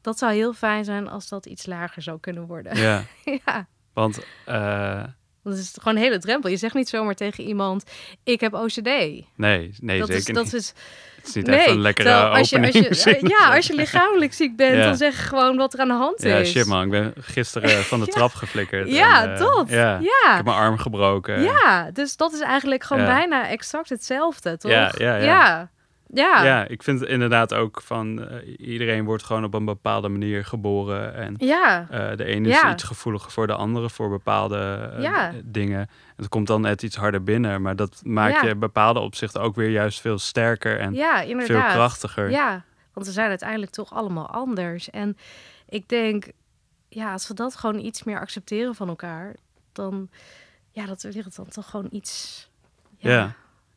[0.02, 2.78] dat zou heel fijn zijn als dat iets lager zou kunnen worden.
[2.78, 3.04] ja.
[3.46, 3.68] ja.
[3.94, 5.04] Want eh,
[5.44, 6.50] Want het is gewoon een hele drempel.
[6.50, 7.84] Je zegt niet zomaar tegen iemand:
[8.24, 8.84] Ik heb OCD.
[8.84, 10.54] nee, nee dat zeker is, dat niet.
[10.54, 10.74] is
[11.16, 11.58] Het is niet nee.
[11.60, 14.84] echt een lekkere terwijl als je, als je, ja, als je lichamelijk ziek bent, Ja.
[14.84, 16.52] dan zeg je gewoon wat er aan de hand Ja, is.
[16.52, 18.12] shit man, ik ben gisteren van de Ja.
[18.12, 18.90] trap geflikkerd.
[18.90, 19.70] Ja, en, eh, dat.
[19.70, 19.98] Ja.
[19.98, 20.36] Ik Ja.
[20.36, 21.42] heb mijn arm gebroken.
[21.44, 23.10] ja, dus dat is eigenlijk gewoon Ja.
[23.14, 24.72] bijna exact hetzelfde, toch?
[24.72, 25.70] Ja, ja,
[26.14, 26.44] ja.
[26.44, 26.68] ja.
[26.68, 31.14] Ik vind het inderdaad ook van eh, iedereen wordt gewoon op een bepaalde manier geboren.
[31.14, 31.88] En Ja.
[31.90, 35.32] eh, de ene is iets gevoeliger voor de andere voor bepaalde eh, Ja.
[35.44, 35.90] dingen.
[36.16, 39.56] Het komt dan net iets harder binnen, maar dat maakt je in bepaalde opzichten ook
[39.56, 40.96] weer juist veel sterker en
[41.46, 42.30] veel krachtiger.
[42.30, 44.90] Ja, want we zijn uiteindelijk toch allemaal anders.
[44.90, 45.18] En
[45.70, 46.26] ik denk,
[46.90, 49.36] ja, als we dat gewoon iets meer accepteren van elkaar,
[49.72, 50.10] dan,
[50.72, 52.50] ja, dat wereld dan toch gewoon iets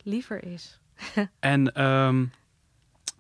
[0.02, 0.78] liever is.
[1.40, 2.24] En ehm,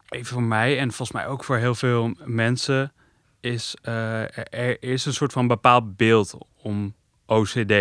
[0.08, 2.92] even voor mij en volgens mij ook voor heel veel mensen
[3.40, 6.94] is eh, er- er is een soort van bepaald beeld om
[7.26, 7.72] OCD.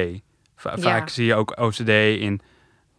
[0.55, 0.77] Va- Ja.
[0.81, 2.41] Vaak zie je ook OCD in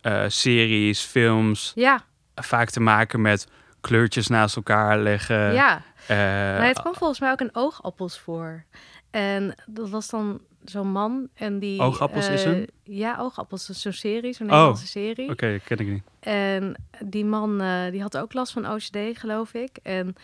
[0.01, 2.05] eh, series, films, Ja,
[2.35, 3.47] vaak te maken met
[3.81, 5.53] kleurtjes naast elkaar leggen.
[5.53, 5.83] ja.
[6.07, 6.17] eh,
[6.59, 8.65] Maar het kwam volgens mij ook in oogappels voor.
[9.11, 11.81] En dat was dan zo'n man en die...
[11.81, 12.69] Oogappels is eh, een?
[12.83, 15.31] Ja, oogappels is zo'n serie, zo'n Oh, Nederlandse serie.
[15.31, 16.03] Oké, ken ik niet.
[16.21, 16.75] En
[17.05, 19.79] die man eh, die had ook last van OCD, geloof ik.
[19.83, 20.15] En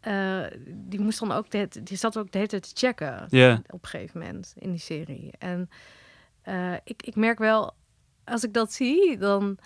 [0.00, 3.62] eh, die moest dan ook de, die zat ook de hele tijd te checken Ja,
[3.70, 5.30] op een gegeven moment in die serie.
[5.38, 5.70] En
[6.84, 7.74] ik, ik merk wel,
[8.24, 9.58] als ik dat zie, dan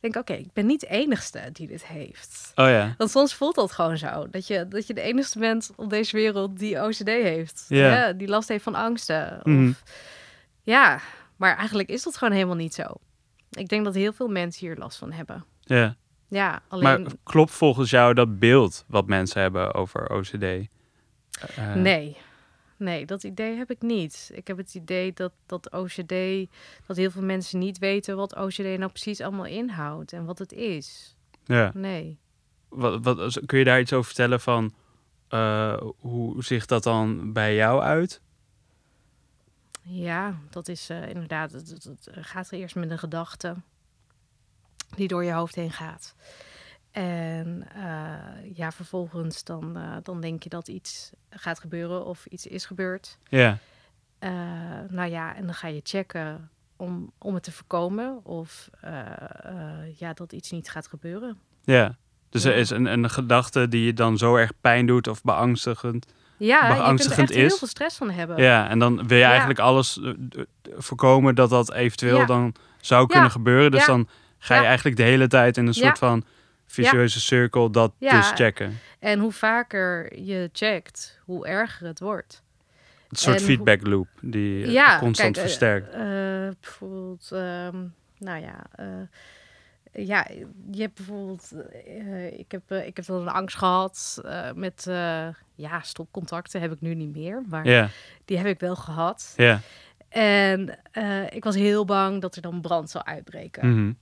[0.00, 2.52] denk oké, ik ben niet de enigste die dit heeft.
[2.54, 2.94] oh ja.
[2.98, 4.28] Want soms voelt dat gewoon zo.
[4.30, 7.64] Dat je, dat je de enigste bent op deze wereld die OCD heeft.
[7.68, 8.12] Ja.
[8.12, 9.40] Die last heeft van angsten.
[9.42, 9.68] Mhm.
[9.68, 9.82] Of,
[10.62, 11.00] ja,
[11.36, 12.84] maar eigenlijk is dat gewoon helemaal niet zo.
[13.50, 15.44] Ik denk dat heel veel mensen hier last van hebben.
[15.60, 15.96] ja.
[16.30, 17.02] Ja, alleen...
[17.02, 20.42] Maar klopt volgens jou dat beeld wat mensen hebben over OCD?
[20.42, 20.66] Eh,
[21.74, 22.16] nee.
[22.78, 24.30] Nee, dat idee heb ik niet.
[24.34, 26.14] Ik heb het idee dat, dat OCD...
[26.86, 30.12] dat heel veel mensen niet weten wat OCD nou precies allemaal inhoudt...
[30.12, 31.16] en wat het is.
[31.44, 31.70] Ja.
[31.74, 32.18] Nee.
[32.68, 34.74] Wat, wat, kun je daar iets over vertellen van
[35.28, 38.20] eh, hoe ziet dat dan bij jou uit?
[39.82, 41.52] Ja, dat is eh, inderdaad...
[41.52, 43.54] Het, het- het gaat eerst met een gedachte...
[44.96, 46.14] die door je hoofd heen gaat.
[46.98, 52.46] En uh, ja, vervolgens dan, uh, dan denk je dat iets gaat gebeuren of iets
[52.46, 53.18] is gebeurd.
[53.28, 53.58] Ja.
[54.20, 54.30] Uh,
[54.88, 58.70] nou ja, en dan ga je checken om, om het te voorkomen of
[59.98, 61.38] ja, dat iets niet gaat gebeuren.
[61.64, 61.96] Ja,
[62.28, 66.06] dus er is een, een gedachte die je dan zo erg pijn doet of beangstigend.
[66.36, 67.48] Ja, beangstigend je kunt er is.
[67.48, 68.42] heel veel stress van hebben.
[68.42, 69.28] Ja, en dan wil je Ja.
[69.28, 70.12] eigenlijk alles eh,
[70.76, 72.26] voorkomen dat dat eventueel Ja.
[72.26, 73.70] dan zou kunnen gebeuren.
[73.70, 74.08] Dus dan
[74.38, 76.24] ga je eigenlijk de hele tijd in een soort van
[76.68, 78.16] vicieuze cirkel dat Ja.
[78.16, 78.78] dus checken.
[78.98, 82.42] En hoe vaker je checkt, hoe erger het wordt.
[83.08, 85.92] Een soort En feedback loop die eh, Ja, constant kijk, eh, versterkt.
[85.94, 86.00] Eh,
[86.60, 87.76] bijvoorbeeld, ehm,
[88.18, 88.66] nou ja,
[89.92, 90.26] ja,
[90.70, 91.52] je hebt bijvoorbeeld,
[92.38, 94.84] ik, heb, ik heb wel een angst gehad eh, met,
[95.54, 97.90] ja, stopcontacten heb ik nu niet meer, maar
[98.24, 99.34] die heb ik wel gehad.
[99.36, 99.60] ja.
[100.08, 100.78] En
[101.30, 103.74] ik was heel bang dat er dan brand zou uitbreken.
[103.74, 103.92] mhm.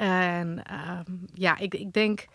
[0.00, 2.26] En ehm, ja, ik, ik denk,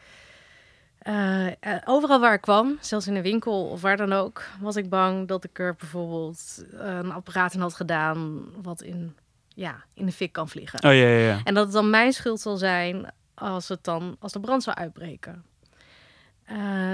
[0.97, 4.75] eh, eh, overal waar ik kwam, zelfs in een winkel of waar dan ook, was
[4.75, 9.15] ik bang dat ik er bijvoorbeeld eh, een apparaat in had gedaan wat in,
[9.47, 10.83] ja, in de fik kan vliegen.
[10.83, 11.39] Oh ja, ja, ja.
[11.43, 14.77] En dat het dan mijn schuld zal zijn als, het dan, als de brand zou
[14.77, 15.45] uitbreken.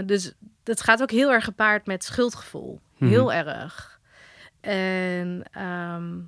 [0.06, 2.80] Dus het gaat ook heel erg gepaard met schuldgevoel.
[2.98, 4.00] Heel erg.
[4.62, 6.20] En ehm,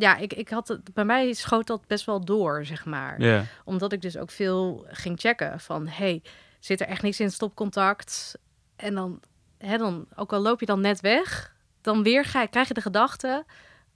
[0.00, 3.92] ja, ik, ik had het, bij mij schoot dat best wel door, zeg maar omdat
[3.92, 5.88] ik dus ook veel ging checken van...
[5.88, 6.22] hey,
[6.58, 8.38] zit er echt niks in stopcontact?
[8.76, 9.20] En dan,
[9.58, 11.54] hè, dan, ook al loop je dan net weg...
[11.80, 13.44] dan weer ga, krijg je de gedachte...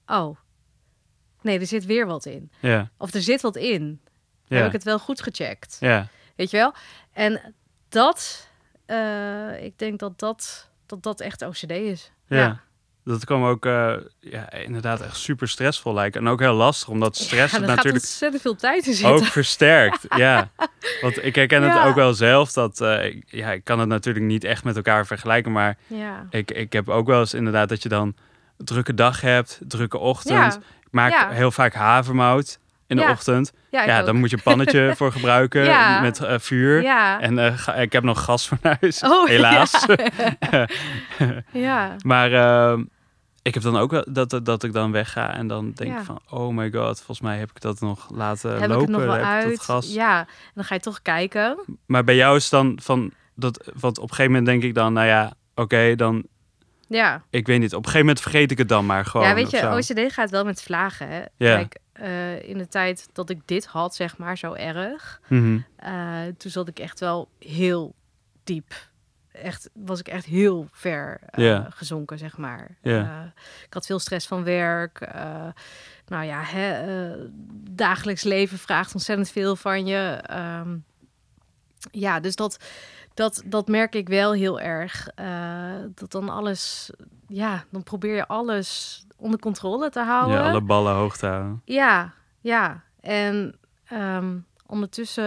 [0.07, 0.37] oh,
[1.41, 2.51] nee, er zit weer wat in.
[2.61, 4.01] ja, Of er zit wat in.
[4.49, 5.77] Heb ik het wel goed gecheckt?
[5.81, 6.09] ja.
[6.37, 6.75] Weet je wel?
[7.13, 7.55] En
[7.89, 8.49] dat,
[8.87, 12.11] eh, ik denk dat dat, dat, dat echt OCD is.
[12.27, 12.63] Ja.
[13.05, 16.21] Dat kwam ook eh, ja, inderdaad echt super stressvol lijken.
[16.21, 19.15] En ook heel lastig, omdat stress Ja, het gaat natuurlijk ontzettend veel tijd in zitten.
[19.15, 20.07] ook versterkt.
[20.17, 20.49] ja,
[21.01, 22.53] want ik herken het ook wel zelf.
[22.53, 25.53] Dat, eh, ik- ja, ik kan het natuurlijk niet echt met elkaar vergelijken.
[25.53, 26.27] Maar Ja.
[26.31, 28.15] ik, ik heb ook wel eens inderdaad dat je dan
[28.59, 30.55] een drukke dag hebt, drukke ochtend.
[30.57, 33.11] Ik maak heel vaak havermout in de Ja.
[33.11, 33.53] ochtend.
[33.71, 36.01] Ja, dan moet je een pannetje voor gebruiken Ja.
[36.01, 36.83] met eh, vuur.
[36.83, 37.21] Ja.
[37.21, 39.87] En ga- ik heb nog gasfornuis, Oh, helaas.
[41.53, 41.97] ja.
[42.05, 42.83] Maar ehm,
[43.45, 45.99] ik heb dan ook wel dat, dat ik dan wegga en dan denk Ja.
[45.99, 46.21] ik van...
[46.31, 48.81] Oh my god, volgens mij heb ik dat nog laten heb ik lopen.
[48.81, 49.61] het nog wel heb ik dat uit?
[49.61, 49.93] gas.
[49.93, 51.59] Ja, en dan ga je toch kijken.
[51.87, 53.13] Maar bij jou is dan van...
[53.35, 56.25] Dat, want op een gegeven moment denk ik dan, nou ja, oké, dan...
[56.89, 59.27] Ja, Ik weet niet, op een gegeven moment vergeet ik het dan maar gewoon.
[59.27, 59.69] ja weet je.
[59.71, 61.09] OCD gaat wel met vlagen.
[61.09, 61.19] Hè?
[61.19, 61.27] Ja.
[61.57, 65.59] Kijk, eh, in de tijd dat ik dit had, zeg maar, zo erg, Mhm.
[65.77, 65.93] eh,
[66.39, 67.95] toen zat ik echt wel heel
[68.45, 68.75] diep.
[69.43, 72.77] Echt, was ik echt heel ver eh, gezonken, zeg maar.
[73.01, 73.23] Eh,
[73.67, 75.01] ik had veel stress van werk.
[75.01, 75.47] eh,
[76.07, 77.21] nou ja, hè, eh,
[77.71, 80.21] dagelijks leven vraagt ontzettend veel van je.
[80.23, 80.77] Ehm,
[81.91, 82.65] ja, dus dat,
[83.15, 85.09] dat, dat merk ik wel heel erg.
[85.95, 86.91] dat dan alles,
[87.29, 90.37] ja, dan probeer je alles onder controle te houden.
[90.37, 91.63] Ja, alle ballen hoog te houden.
[91.65, 92.83] Ja, ja.
[93.01, 94.37] En ehm,
[94.75, 95.25] ondertussen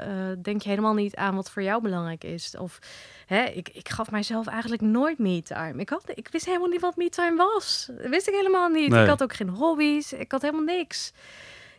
[0.00, 2.56] eh, denk je helemaal niet aan wat voor jou belangrijk is.
[2.56, 2.78] Of
[3.26, 5.80] hè, ik, ik gaf mijzelf eigenlijk nooit me-time.
[5.80, 7.90] Ik, had, ik wist helemaal niet wat me-time was.
[7.98, 8.90] Dat wist ik helemaal niet.
[8.90, 9.02] Nee.
[9.02, 10.12] Ik had ook geen hobby's.
[10.12, 11.12] Ik had helemaal niks.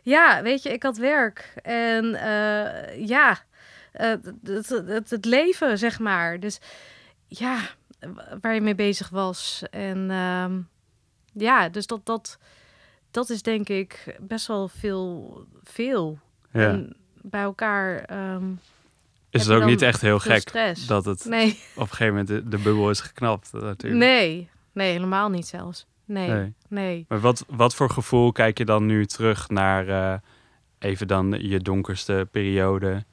[0.02, 1.52] Ja, weet je, ik had werk.
[1.62, 3.38] En eh, ja,
[3.92, 6.40] eh, het, het, het, het leven, zeg maar.
[6.40, 6.60] Dus
[7.26, 7.58] ja,
[8.40, 9.62] waar je mee bezig was.
[9.70, 10.60] En ehm,
[11.32, 12.38] ja, dus dat, dat,
[13.10, 15.44] dat is denk ik best wel veel.
[15.62, 16.18] veel.
[16.52, 16.68] Ja.
[16.68, 17.98] En bij elkaar.
[17.98, 18.44] ehm,
[19.30, 20.86] Is het ook niet echt heel gek stress.
[20.86, 24.02] dat het Nee, op een gegeven moment de, de bubbel is geknapt natuurlijk.
[24.04, 25.86] nee, nee, helemaal niet zelfs.
[26.04, 26.52] Nee, Nee.
[26.68, 27.04] nee.
[27.08, 30.18] Maar wat, wat voor gevoel kijk je dan nu terug naar eh,
[30.78, 33.04] even dan je donkerste periode?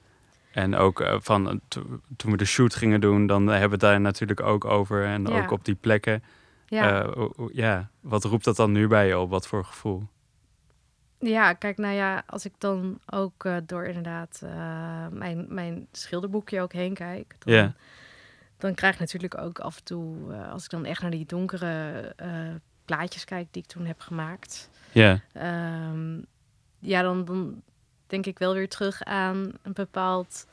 [0.51, 3.71] En ook eh, van eh, to- toen we de shoot gingen doen, dan hebben we
[3.75, 5.05] het daar natuurlijk ook over.
[5.05, 5.41] En Ja.
[5.43, 6.23] ook op die plekken.
[6.67, 7.03] Ja.
[7.03, 9.29] Eh, ja, wat roept dat dan nu bij je op?
[9.29, 10.03] Wat voor gevoel?
[11.19, 16.61] Ja, kijk, nou ja, als ik dan ook eh, door inderdaad eh, mijn, mijn schilderboekje
[16.61, 17.73] ook heen kijk, dan,
[18.57, 21.25] dan krijg ik natuurlijk ook af en toe, eh, als ik dan echt naar die
[21.25, 22.15] donkere
[22.85, 26.21] plaatjes kijk die ik toen heb gemaakt, Ja, ehm,
[26.79, 27.61] ja, dan, dan
[28.07, 30.47] denk ik wel weer terug aan een bepaald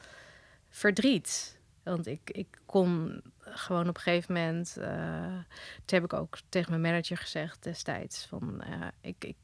[0.71, 1.59] verdriet.
[1.83, 4.73] Want ik, ik kon gewoon op een gegeven moment,
[5.85, 8.63] toen heb ik ook tegen mijn manager gezegd destijds van,
[9.01, 9.37] ik, ik,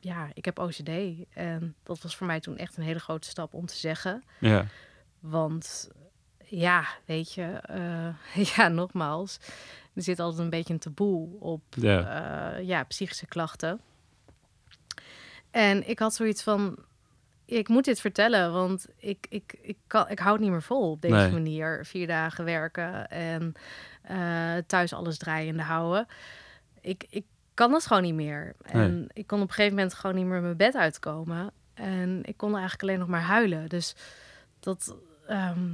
[0.00, 0.88] ja, ik heb OCD.
[1.34, 4.22] En dat was voor mij toen echt een hele grote stap om te zeggen.
[4.38, 4.66] ja,
[5.20, 5.88] Want
[6.44, 9.38] ja, weet je, eh, ja, nogmaals,
[9.94, 13.80] er zit altijd een beetje een taboe op ja, eh, ja, psychische klachten.
[15.50, 16.78] En ik had zoiets van,
[17.44, 20.90] ik moet dit vertellen, want ik, ik, ik, kan, ik hou het niet meer vol
[20.90, 21.30] op deze Nee.
[21.30, 21.86] manier.
[21.86, 23.52] Vier dagen werken en
[24.02, 26.06] eh, thuis alles draaiende houden.
[26.80, 27.24] Ik, ik
[27.60, 28.54] kan dat gewoon niet meer.
[28.62, 31.52] En ik kon op een gegeven moment gewoon niet meer mijn bed uitkomen.
[31.74, 33.68] En ik kon eigenlijk alleen nog maar huilen.
[33.68, 33.94] Dus
[34.60, 34.96] dat,
[35.26, 35.68] ehm,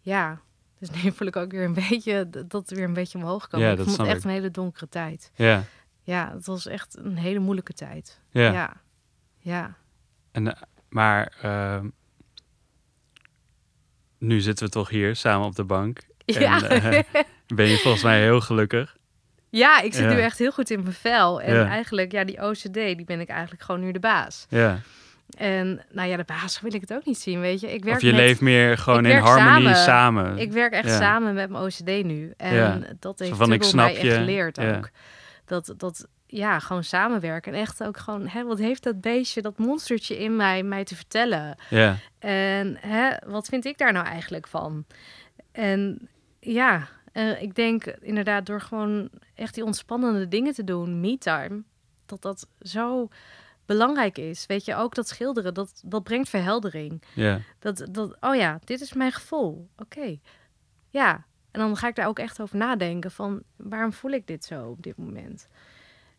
[0.00, 0.40] ja.
[0.78, 3.60] Dus nu voel ik ook weer een beetje dat weer een beetje omhoog kan.
[3.60, 4.24] Ja, ik vond echt ik.
[4.24, 5.30] een hele donkere tijd.
[5.34, 5.64] Ja,
[6.02, 8.20] Ja, het was echt een hele moeilijke tijd.
[8.30, 8.52] ja.
[8.52, 8.76] Ja,
[9.38, 9.76] ja.
[10.30, 11.88] En, eh, maar ehm,
[14.18, 16.00] nu zitten we toch hier samen op de bank.
[16.24, 16.62] Ja.
[16.62, 18.97] En eh, ben je volgens mij heel gelukkig.
[19.50, 20.12] Ja, ik zit Ja.
[20.12, 21.40] nu echt heel goed in mijn vel.
[21.42, 21.66] En Ja.
[21.68, 24.46] eigenlijk, ja, die OCD, die ben ik eigenlijk gewoon nu de baas.
[24.48, 24.78] Ja.
[25.38, 27.72] En nou ja, de baas wil ik het ook niet zien, weet je.
[27.74, 29.76] Ik werk Of je met- leeft meer gewoon in harmonie samen.
[30.24, 30.38] samen.
[30.38, 30.96] Ik werk echt Ja.
[30.98, 32.32] samen met mijn OCD nu.
[32.36, 32.78] En Ja.
[33.00, 34.90] dat heeft van, ik snap mij echt geleerd ook.
[35.44, 37.52] Dat, dat, ja, gewoon samenwerken.
[37.54, 40.96] En echt ook gewoon, hè, wat heeft dat beestje, dat monstertje in mij, mij te
[40.96, 41.56] vertellen?
[41.70, 44.84] Ja, En hè, wat vind ik daar nou eigenlijk van?
[45.52, 46.08] En
[46.40, 51.62] ja, eh, ik denk inderdaad door gewoon echt die ontspannende dingen te doen, me-time,
[52.06, 53.08] dat dat zo
[53.66, 54.46] belangrijk is.
[54.46, 57.02] Weet je, ook dat schilderen, dat, dat brengt verheldering.
[57.14, 59.68] ja, Dat, dat, oh ja, dit is mijn gevoel.
[59.76, 60.18] Oké,
[60.88, 61.26] ja.
[61.50, 64.68] En dan ga ik daar ook echt over nadenken van, waarom voel ik dit zo
[64.68, 65.48] op dit moment?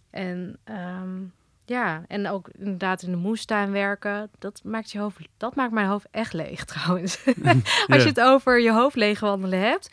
[0.10, 1.22] En ehm,
[1.66, 5.88] ja, en ook inderdaad in de moestuin werken, dat maakt, je hoofd, dat maakt mijn
[5.88, 7.26] hoofd echt leeg trouwens.
[7.88, 9.90] Als je het over je hoofd leeg wandelen hebt,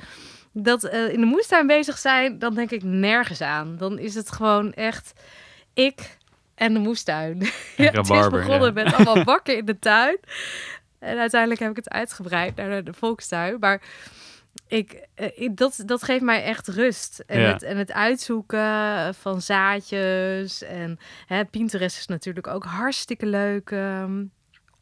[0.62, 3.76] dat eh, in de moestuin bezig zijn, dan denk ik nergens aan.
[3.76, 5.12] Dan is het gewoon echt
[5.74, 6.16] ik
[6.54, 7.38] en de moestuin.
[7.76, 8.82] Ja, het is begonnen ja.
[8.82, 10.18] met allemaal bakken in de tuin.
[10.98, 13.56] En uiteindelijk heb ik het uitgebreid naar de volkstuin.
[13.60, 13.82] Maar
[14.68, 17.22] ik, eh, ik- dat, dat geeft mij echt rust.
[17.26, 17.52] En, Ja.
[17.52, 20.62] het, en het uitzoeken van zaadjes.
[20.62, 23.70] En hè, Pinterest is natuurlijk ook hartstikke leuk.
[23.70, 24.24] ehm,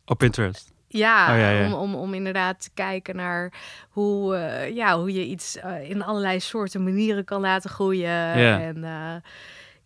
[0.05, 0.73] op Pinterest.
[0.99, 1.67] Ja, Oh, ja, ja.
[1.67, 3.53] Om, om, om inderdaad te kijken naar
[3.89, 8.39] hoe, eh, ja, hoe je iets eh, in allerlei soorten manieren kan laten groeien.
[8.39, 8.61] Ja.
[8.61, 9.31] En eh,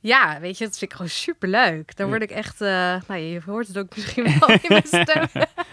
[0.01, 1.97] ja, weet je, dat vind ik gewoon super leuk.
[1.97, 5.29] Daar word ik echt, nou je hoort het ook misschien wel in mijn stem.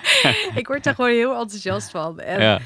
[0.62, 2.19] ik word daar gewoon heel enthousiast van.
[2.19, 2.60] En, Ja,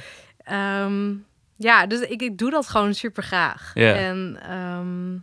[0.49, 1.13] Ehm,
[1.55, 3.71] ja, dus ik, ik doe dat gewoon super graag.
[3.75, 5.13] En ehm,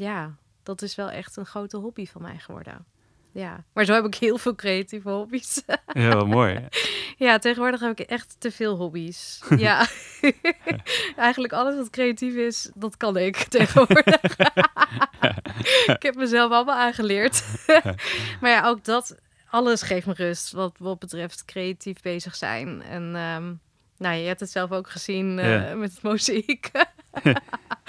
[0.00, 2.84] ja, dat is wel echt een grote hobby van mij geworden.
[3.32, 5.62] Ja, maar zo heb ik heel veel creatieve hobby's.
[5.86, 6.58] heel mooi.
[7.16, 9.40] Ja, tegenwoordig heb ik echt te veel hobby's.
[9.56, 9.86] ja,
[11.16, 14.20] eigenlijk alles wat creatief is, dat kan ik tegenwoordig.
[15.86, 17.44] ik heb mezelf allemaal aangeleerd.
[18.40, 19.16] maar ja, ook dat,
[19.50, 22.82] alles geeft me rust wat, wat betreft creatief bezig zijn.
[22.82, 23.52] En ehm,
[23.98, 25.74] nou, je hebt het zelf ook gezien eh, Ja.
[25.74, 26.70] met het mozaïek.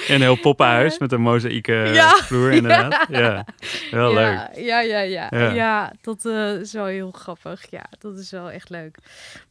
[0.08, 2.10] Een heel poppenhuis met een mozaïeke Ja.
[2.10, 3.06] vloer inderdaad.
[3.10, 3.46] Ja,
[3.92, 4.16] leuk.
[4.16, 5.50] ja, ja, ja, ja, Ja.
[5.54, 5.94] ja.
[6.02, 7.70] dat eh, is wel heel grappig.
[7.72, 8.98] Ja, dat is wel echt leuk.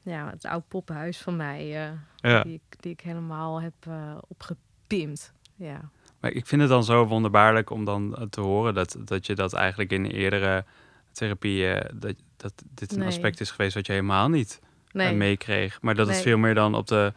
[0.02, 1.90] Ja, het oude poppenhuis van mij, eh,
[2.30, 2.42] Ja.
[2.42, 3.94] die, ik, die ik helemaal heb eh,
[4.28, 5.32] opgepimpt.
[5.56, 5.80] Ja.
[6.20, 9.34] Maar ik vind het dan zo wonderbaarlijk om dan eh, te horen dat, dat je
[9.34, 10.64] dat eigenlijk in eerdere
[11.12, 13.08] therapieën, dat, dat dit een Nee.
[13.08, 15.78] aspect is geweest wat je helemaal niet eh, Nee, meekreeg.
[15.80, 17.12] Maar dat het veel meer dan op de,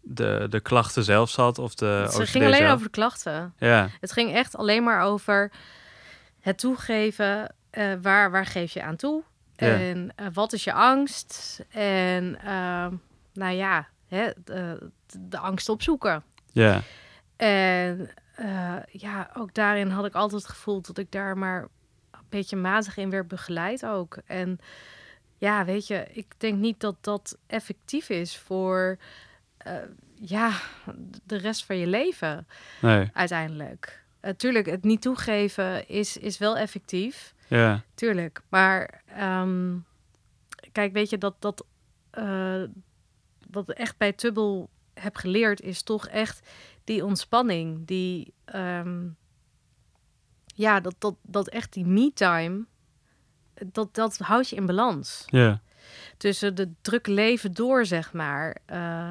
[0.00, 2.72] de, de klachten zelf zat of de het OCD ging alleen zelf.
[2.72, 3.54] over de klachten.
[3.58, 5.52] Ja, Het ging echt alleen maar over
[6.40, 7.54] het toegeven.
[7.70, 9.22] eh, waar, waar geef je aan toe?
[9.56, 9.66] Ja.
[9.78, 11.60] En eh, wat is je angst?
[11.70, 12.94] En ehm,
[13.32, 16.22] nou ja, hè, de, de angst opzoeken.
[16.52, 16.80] ja,
[17.36, 21.62] En eh, ja, ook daarin had ik altijd het gevoel dat ik daar maar
[22.10, 24.18] een beetje matig in werd begeleid ook.
[24.26, 24.58] En
[25.36, 28.96] ja, weet je, ik denk niet dat dat effectief is voor
[29.58, 29.74] eh,
[30.14, 30.52] ja,
[31.24, 32.46] de rest van je leven
[32.80, 34.04] nee, uiteindelijk.
[34.20, 37.34] Natuurlijk, het niet toegeven is, is wel effectief.
[37.48, 38.40] ja, Tuurlijk.
[38.48, 39.76] Maar ehm,
[40.72, 41.64] kijk, weet je dat dat
[42.10, 42.62] eh,
[43.50, 46.48] wat echt bij Tubbel heb geleerd, is toch echt
[46.84, 47.86] die ontspanning.
[47.86, 49.06] Die ehm,
[50.46, 52.64] ja, dat, dat, dat echt die me-time.
[53.66, 55.24] Dat, dat houdt je in balans.
[55.26, 55.60] ja,
[56.16, 58.56] Tussen de drukke leven door, zeg maar.
[58.66, 59.08] Eh,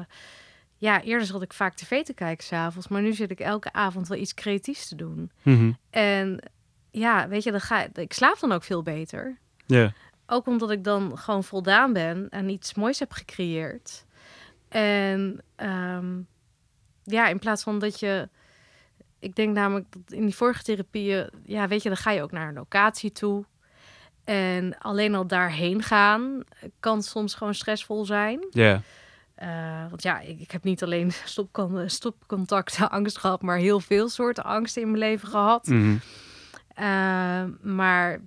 [0.76, 2.88] ja, eerder zat ik vaak tv te kijken s'avonds.
[2.88, 5.30] Maar nu zit ik elke avond wel iets creatiefs te doen.
[5.42, 6.40] mhm, En
[6.90, 9.38] ja, weet je, dan ga, ik slaap dan ook veel beter.
[9.66, 9.92] ja,
[10.26, 14.04] Ook omdat ik dan gewoon voldaan ben en iets moois heb gecreëerd.
[14.68, 16.20] En ehm,
[17.02, 18.28] ja, in plaats van dat je...
[19.18, 21.30] Ik denk namelijk dat in die vorige therapieën...
[21.44, 23.44] Ja, weet je, dan ga je ook naar een locatie toe.
[24.28, 26.42] En alleen al daarheen gaan
[26.80, 28.46] kan soms gewoon stressvol zijn.
[28.50, 28.82] ja,
[29.34, 33.42] Eh, want ja, ik, ik heb niet alleen stopcon stopcontacten angst gehad...
[33.42, 35.68] maar heel veel soorten angsten in mijn leven gehad.
[35.68, 38.20] Uh, maar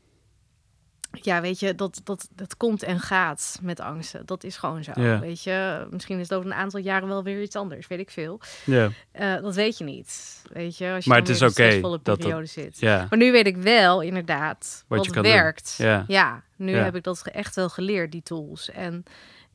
[1.11, 4.25] ja, weet je, dat, dat, dat komt en gaat met angsten.
[4.25, 4.91] Dat is gewoon zo.
[5.19, 8.09] Weet je, misschien is het over een aantal jaren wel weer iets anders, weet ik
[8.09, 8.39] veel.
[8.65, 10.41] Ja, Eh, dat weet je niet.
[10.53, 12.79] Weet je, als je Maar het is oké stressvolle dat dat- periode zit.
[12.79, 15.75] ja, Maar nu weet ik wel inderdaad Wat werkt.
[16.07, 18.69] ja, nu heb ik dat echt wel geleerd, die tools.
[18.71, 19.03] En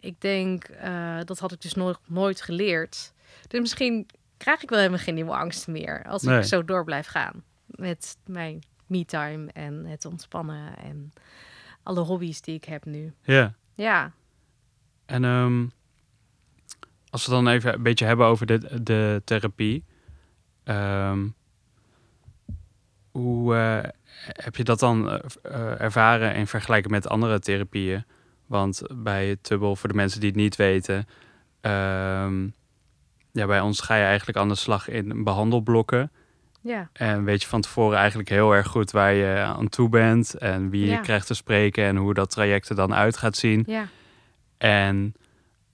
[0.01, 3.13] ik denk, eh, dat had ik dus nooit, nooit geleerd.
[3.49, 6.05] Dus misschien krijg ik wel helemaal geen nieuwe angsten meer.
[6.09, 6.39] Als Nee.
[6.39, 7.45] ik zo door blijf gaan.
[7.67, 11.13] Met mijn me-time en het ontspannen en
[11.83, 13.13] alle hobby's die ik heb nu.
[13.23, 13.55] ja.
[13.75, 14.13] Ja,
[15.07, 15.67] En ehm,
[17.11, 19.85] als we dan even een beetje hebben over de, de therapie.
[20.65, 21.29] ehm,
[23.11, 23.91] hoe eh,
[24.27, 28.05] heb je dat dan eh, eh, ervaren in vergelijking met andere therapieën?
[28.47, 31.07] Want bij Tubbel, voor de mensen die het niet weten,
[31.61, 32.43] ehm,
[33.33, 36.11] ja, bij ons ga je eigenlijk aan de slag in behandelblokken.
[36.67, 40.35] Ja, En weet je van tevoren eigenlijk heel erg goed waar je aan toe bent
[40.35, 40.99] en wie je Ja.
[41.01, 43.65] krijgt te spreken en hoe dat traject er dan uit gaat zien.
[43.67, 43.87] ja,
[44.59, 45.15] En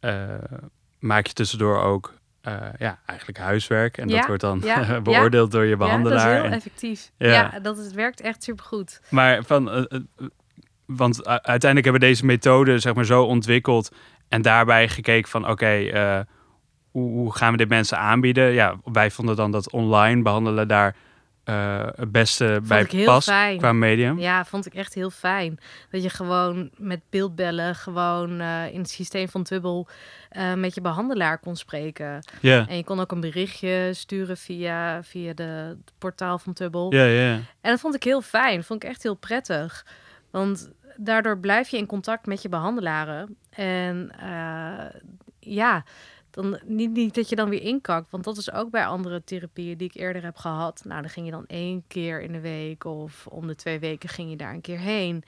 [0.01, 0.25] eh,
[0.99, 3.99] maak je tussendoor ook eh, ja, eigenlijk huiswerk.
[3.99, 6.35] En dat wordt dan ja, beoordeeld door je ja, dat behandelaar.
[6.37, 7.11] is heel effectief.
[7.17, 7.29] Ja.
[7.33, 9.01] Ja, dat het werkt echt supergoed.
[9.11, 10.01] maar van, eh,
[10.87, 13.95] want uiteindelijk hebben we deze methode zeg maar, zo ontwikkeld.
[14.29, 16.27] En daarbij gekeken van oké,
[16.93, 18.53] hoe, hoe gaan we dit mensen aanbieden?
[18.53, 20.97] Ja, wij vonden dan dat online behandelen daar
[21.45, 23.59] eh, het beste bij past fijn.
[23.59, 24.19] qua medium.
[24.19, 25.59] Ja, vond ik echt heel fijn.
[25.91, 29.89] Dat je gewoon met beeldbellen gewoon eh, in het systeem van Tubbel
[30.29, 32.19] eh, met je behandelaar kon spreken.
[32.41, 36.95] Ja, En je kon ook een berichtje sturen via, via de, het portaal van Tubbel.
[36.95, 37.33] ja, ja.
[37.61, 38.65] En dat vond ik heel fijn.
[38.65, 39.87] Vond ik echt heel prettig.
[40.31, 43.37] Want daardoor blijf je in contact met je behandelaren.
[43.51, 44.11] En
[45.39, 45.85] ja,
[46.33, 48.11] dan niet, niet dat je dan weer inkakt.
[48.11, 50.83] Want dat is ook bij andere therapieën die ik eerder heb gehad.
[50.85, 54.09] Nou, dan ging je dan één keer in de week of om de twee weken
[54.09, 55.25] ging je daar een keer heen.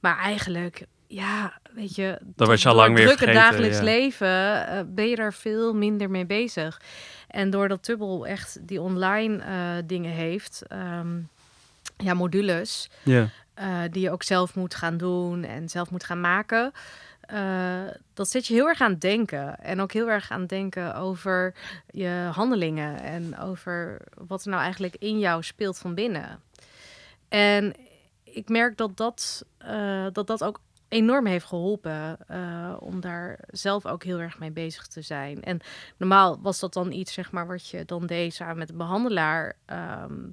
[0.00, 3.78] Maar eigenlijk, ja, weet je, Dan was je al lang weer het drukke vergeten, dagelijks
[3.78, 3.84] ja.
[3.84, 6.80] leven eh, ben je daar veel minder mee bezig.
[7.28, 11.20] En doordat Tubbel echt die online eh, dingen heeft, ehm,
[11.96, 13.28] ja, modules, ja.
[13.54, 16.72] eh, die je ook zelf moet gaan doen en zelf moet gaan maken.
[17.26, 19.58] Eh, dat zit je heel erg aan het denken.
[19.58, 21.54] En ook heel erg aan denken over
[21.90, 23.00] je handelingen.
[23.00, 26.42] En over wat er nou eigenlijk in jou speelt van binnen.
[27.28, 27.74] En
[28.24, 32.18] ik merk dat dat, eh, dat, dat ook enorm heeft geholpen.
[32.26, 35.42] eh, om daar zelf ook heel erg mee bezig te zijn.
[35.42, 35.60] En
[35.96, 39.56] normaal was dat dan iets, zeg maar, wat je dan deed samen met de behandelaar.
[39.66, 40.28] ehm,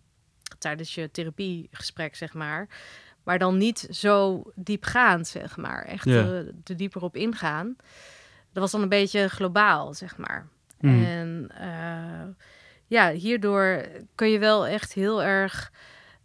[0.58, 2.68] tijdens je therapiegesprek, zeg maar.
[3.24, 5.84] Maar dan niet zo diepgaand, zeg maar.
[5.86, 6.24] Echt Ja.
[6.24, 7.76] eh, er dieper op ingaan.
[8.54, 10.48] Dat was dan een beetje globaal, zeg maar.
[10.80, 11.04] Mhm.
[11.04, 12.28] En eh,
[12.88, 15.72] ja, hierdoor kun je wel echt heel erg.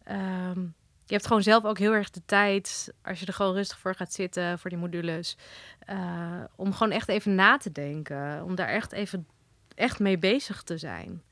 [0.05, 0.61] ehm,
[1.05, 3.95] je hebt gewoon zelf ook heel erg de tijd, als je er gewoon rustig voor
[3.95, 5.37] gaat zitten, voor die modules,
[5.79, 8.45] eh, om gewoon echt even na te denken.
[8.45, 9.27] Om daar echt even
[9.75, 11.23] echt mee bezig te zijn.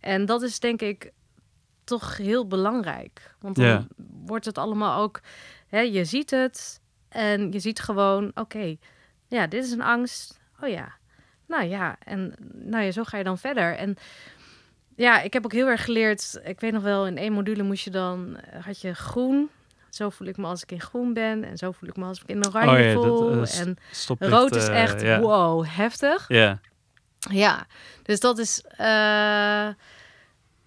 [0.00, 1.12] En dat is denk ik
[1.90, 3.34] toch heel belangrijk.
[3.40, 3.88] Want dan
[4.24, 5.20] wordt het allemaal ook,
[5.68, 8.76] hè, je ziet het en je ziet gewoon, oké,
[9.28, 10.38] ja, dit is een angst.
[10.60, 10.92] Oh ja,
[11.46, 13.76] nou ja, en nou ja, zo ga je dan verder.
[13.76, 13.96] En
[14.96, 16.40] ja, ik heb ook heel erg geleerd.
[16.44, 19.50] Ik weet nog wel, in één module moest je dan, eh, had je groen.
[19.90, 21.44] Zo voel ik me als ik in groen ben.
[21.44, 23.42] En zo voel ik me als ik in oranje Oh ja, voel.
[23.42, 23.76] eh, en
[24.18, 26.24] rood is eh, echt, wow, heftig.
[26.28, 26.60] Ja,
[27.30, 27.66] Ja,
[28.02, 28.64] dus dat is.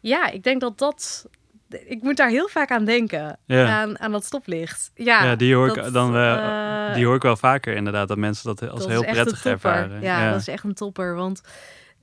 [0.04, 1.28] Ja, ik denk dat dat.
[1.70, 3.38] Ik moet daar heel vaak aan denken.
[3.46, 3.82] Ja.
[3.82, 4.92] Aan, aan dat stoplicht.
[4.96, 6.38] Ja, ja, die hoor ik dat, dan wel.
[6.38, 10.02] eh, die hoor ik wel vaker inderdaad, dat mensen dat als dat heel prettig ervaren.
[10.02, 11.16] Ja, dat is echt een topper.
[11.16, 11.42] Want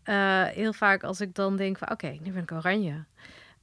[0.03, 1.91] eh, heel vaak als ik dan denk van...
[1.91, 3.05] oké, nu ben ik oranje.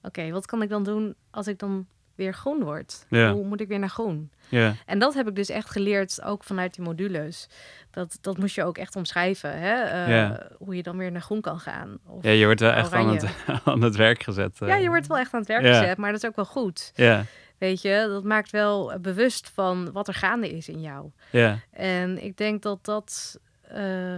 [0.02, 3.06] Oké, wat kan ik dan doen als ik dan weer groen word?
[3.10, 3.32] Ja.
[3.34, 4.32] Hoe moet ik weer naar groen?
[4.50, 7.50] ja, En dat heb ik dus echt geleerd, ook vanuit die modules.
[7.92, 9.82] Dat, dat moest je ook echt omschrijven, hè?
[9.84, 10.48] Eh, Ja.
[10.58, 11.98] hoe je dan weer naar groen kan gaan.
[12.06, 13.26] Of, ja, je wordt wel echt aan het,
[13.66, 14.62] aan het werk gezet.
[14.62, 14.68] eh.
[14.68, 16.92] ja, je wordt wel echt aan het werk gezet, maar dat is ook wel goed.
[16.96, 17.24] Ja,
[17.58, 21.12] Weet je, dat maakt wel eh, bewust van wat er gaande is in jou.
[21.32, 24.18] ja, En ik denk dat dat, eh,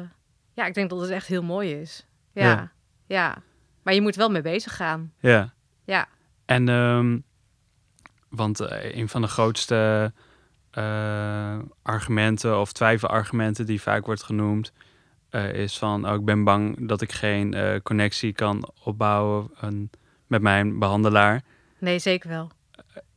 [0.53, 2.05] ja, ik denk dat het echt heel mooi is.
[2.33, 2.71] Ja, Ja.
[3.05, 3.37] ja.
[3.83, 5.13] Maar je moet wel mee bezig gaan.
[5.19, 5.53] ja.
[5.83, 6.07] Ja,
[6.45, 7.17] En, ehm,
[8.29, 10.11] want eh, een van de grootste
[10.71, 14.71] eh, argumenten of twijfelargumenten die vaak wordt genoemd,
[15.29, 19.51] eh, is van, oh, ik ben bang dat ik geen connectie kan opbouwen
[20.27, 21.41] met mijn behandelaar.
[21.79, 22.51] nee, zeker wel.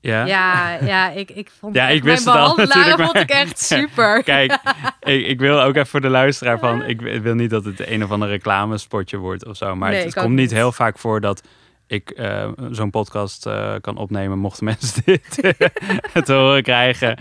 [0.01, 0.25] Ja?
[0.25, 3.31] Ja, ja, ik, ik vond Ja, ik wist mijn het al behandelaar natuurlijk, vond ik
[3.31, 4.23] echt super.
[4.23, 4.59] Kijk,
[5.01, 8.05] ik, ik wil ook even voor de luisteraar van, ik wil niet dat het een
[8.05, 10.51] of ander reclamespotje wordt of zo, maar Nee, het, komt niet.
[10.51, 11.43] heel vaak voor dat
[11.93, 15.31] ik eh, zo'n podcast eh, kan opnemen, mochten mensen dit
[16.27, 17.19] te horen krijgen,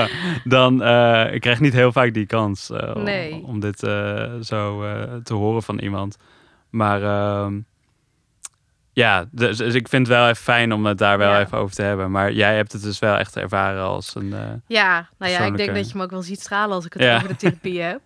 [0.44, 3.32] dan uh, ik krijg niet heel vaak die kans nee.
[3.32, 3.78] om, om, dit
[4.40, 4.84] zo
[5.22, 6.16] te horen van iemand.
[6.70, 7.60] Maar ehm,
[8.92, 11.74] ja, dus, dus, ik vind het wel even fijn om het daar wel even over
[11.74, 12.10] te hebben.
[12.10, 14.34] Maar jij hebt het dus wel echt ervaren als een.
[14.66, 17.14] ja, nou ja, ik denk dat je me ook wel ziet stralen als ik het
[17.14, 18.00] over de therapie heb.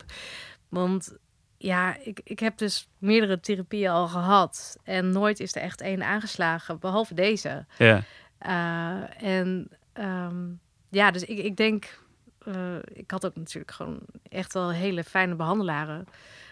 [0.69, 1.17] Want
[1.65, 4.79] ja, ik, ik heb dus meerdere therapieën al gehad.
[4.83, 7.67] En nooit is er echt één aangeslagen, behalve deze.
[7.79, 8.03] Ja.
[8.47, 12.03] Uh, en um, ja, dus ik, ik denk...
[12.45, 16.07] Uh, ik had ook natuurlijk gewoon echt wel hele fijne behandelaren.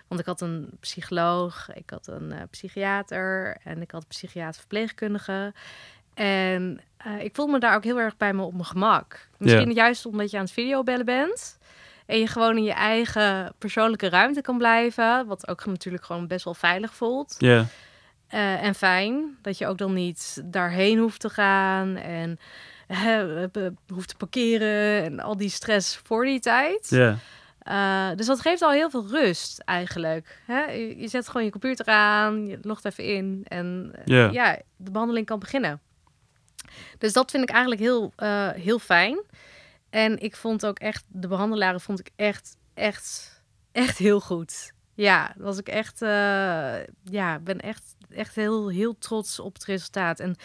[0.09, 4.61] Want ik had een psycholoog, ik had een uh, psychiater en ik had een psychiater
[4.61, 5.55] verpleegkundige.
[6.15, 6.81] En
[7.19, 9.29] ik voel me daar ook heel erg bij me op mijn gemak.
[9.39, 9.75] Misschien ja.
[9.75, 11.59] juist omdat je aan het videobellen bent.
[12.07, 15.27] En je gewoon in je eigen persoonlijke ruimte kan blijven.
[15.27, 17.35] Wat ook natuurlijk gewoon best wel veilig voelt.
[17.39, 17.67] Ja.
[18.35, 19.37] Uh, en fijn.
[19.43, 21.97] Dat je ook dan niet daarheen hoeft te gaan.
[21.97, 22.39] En
[22.89, 25.05] uh, hoeft te parkeren.
[25.05, 26.89] En al die stress voor die tijd.
[26.91, 27.19] Ja.
[27.69, 30.41] Uh, dus dat geeft al heel veel rust eigenlijk.
[30.47, 30.61] Hè?
[30.61, 32.47] Je, je, zet gewoon je computer aan.
[32.47, 33.45] Je logt even in.
[33.49, 34.33] En yeah.
[34.33, 35.81] ja, de behandeling kan beginnen.
[36.99, 38.13] Dus dat vind ik eigenlijk heel,
[38.55, 39.19] heel fijn.
[39.93, 44.73] En ik vond ook echt, de behandelaren vond ik echt, echt, echt heel goed.
[44.95, 46.09] Ja, was ik echt, uh,
[47.03, 50.21] ja, ben echt, echt heel, heel trots op het resultaat.
[50.21, 50.37] En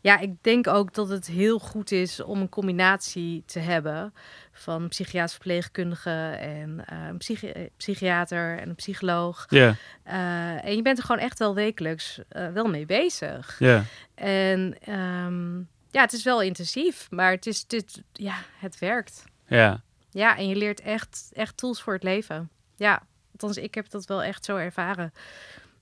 [0.00, 4.14] ja, ik denk ook dat het heel goed is om een combinatie te hebben
[4.52, 9.46] van een psychiatrisch verpleegkundige en uh, een psychi psychiater en een psycholoog.
[9.48, 9.74] Ja.
[10.06, 13.58] Uh, en je bent er gewoon echt wel wekelijks wel mee bezig.
[13.58, 13.84] Ja.
[14.14, 19.24] En um, ja, het is wel intensief, maar het is dit, ja, het werkt.
[19.46, 19.82] Ja.
[20.10, 22.50] Ja, en je leert echt, echt tools voor het leven.
[22.76, 25.12] Ja, althans, ik heb dat wel echt zo ervaren.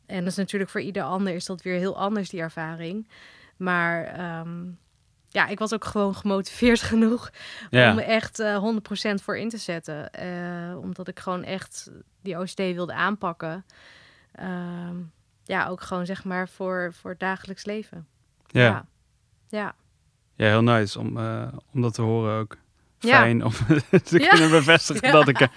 [0.06, 3.08] En dat is natuurlijk voor ieder ander is dat weer heel anders die ervaring.
[3.56, 4.78] Maar um,
[5.28, 7.30] ja, ik was ook gewoon gemotiveerd genoeg
[7.70, 7.90] ja.
[7.90, 8.74] om me echt uh,
[9.10, 10.10] 100% voor in te zetten.
[10.22, 11.90] Uh, omdat ik gewoon echt
[12.20, 13.64] die OCD wilde aanpakken.
[14.40, 15.12] Um,
[15.44, 18.06] ja, ook gewoon zeg maar voor, voor het dagelijks leven.
[18.46, 18.62] Ja.
[18.62, 18.86] Ja.
[19.48, 19.74] ja.
[20.36, 22.56] Ja, heel nice om, uh, om dat te horen ook.
[22.98, 23.18] Ja.
[23.20, 23.52] Fijn om
[24.04, 24.28] te Ja.
[24.28, 25.12] kunnen bevestigen Ja.
[25.12, 25.48] dat ik uh,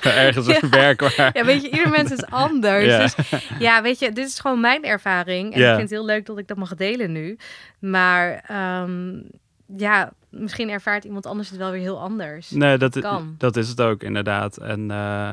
[0.26, 0.68] ergens Ja.
[0.68, 1.30] werk waar...
[1.32, 2.84] Ja, weet je, ieder mens is anders.
[2.84, 2.98] Ja.
[2.98, 3.14] Dus
[3.58, 5.54] ja, weet je, dit is gewoon mijn ervaring.
[5.54, 7.36] En ik vind het heel leuk dat ik dat mag delen nu.
[7.78, 9.12] Maar ehm,
[9.76, 12.50] ja, misschien ervaart iemand anders het wel weer heel anders.
[12.50, 13.34] Nee, dat, kan.
[13.38, 14.56] dat is het ook inderdaad.
[14.56, 15.32] En eh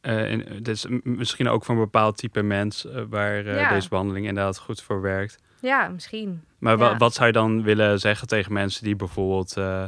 [0.00, 3.68] eh, in- is m- misschien ook voor een bepaald type mens eh, waar eh, Ja.
[3.74, 5.38] deze behandeling inderdaad goed voor werkt.
[5.62, 6.44] Ja, misschien.
[6.58, 6.96] Maar Ja.
[6.96, 9.84] wat zou je dan willen zeggen tegen mensen die bijvoorbeeld eh,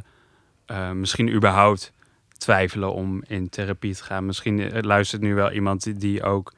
[0.66, 1.92] eh, misschien überhaupt
[2.38, 4.26] twijfelen om in therapie te gaan?
[4.26, 6.52] Misschien eh, luistert nu wel iemand die, die ook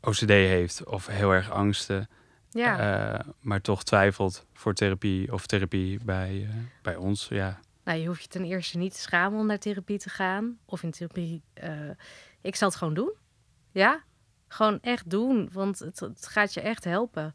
[0.00, 2.08] OCD heeft of heel erg angsten,
[2.50, 3.24] Ja.
[3.40, 6.48] maar toch twijfelt voor therapie of therapie bij,
[6.82, 7.26] bij ons.
[7.30, 10.58] Ja, Nou, je hoeft je ten eerste niet te schamen om naar therapie te gaan.
[10.64, 11.42] Of in therapie.
[12.40, 13.12] ik zal het gewoon doen.
[13.72, 14.02] Ja,
[14.48, 15.48] gewoon echt doen.
[15.52, 17.34] Want het, het gaat je echt helpen.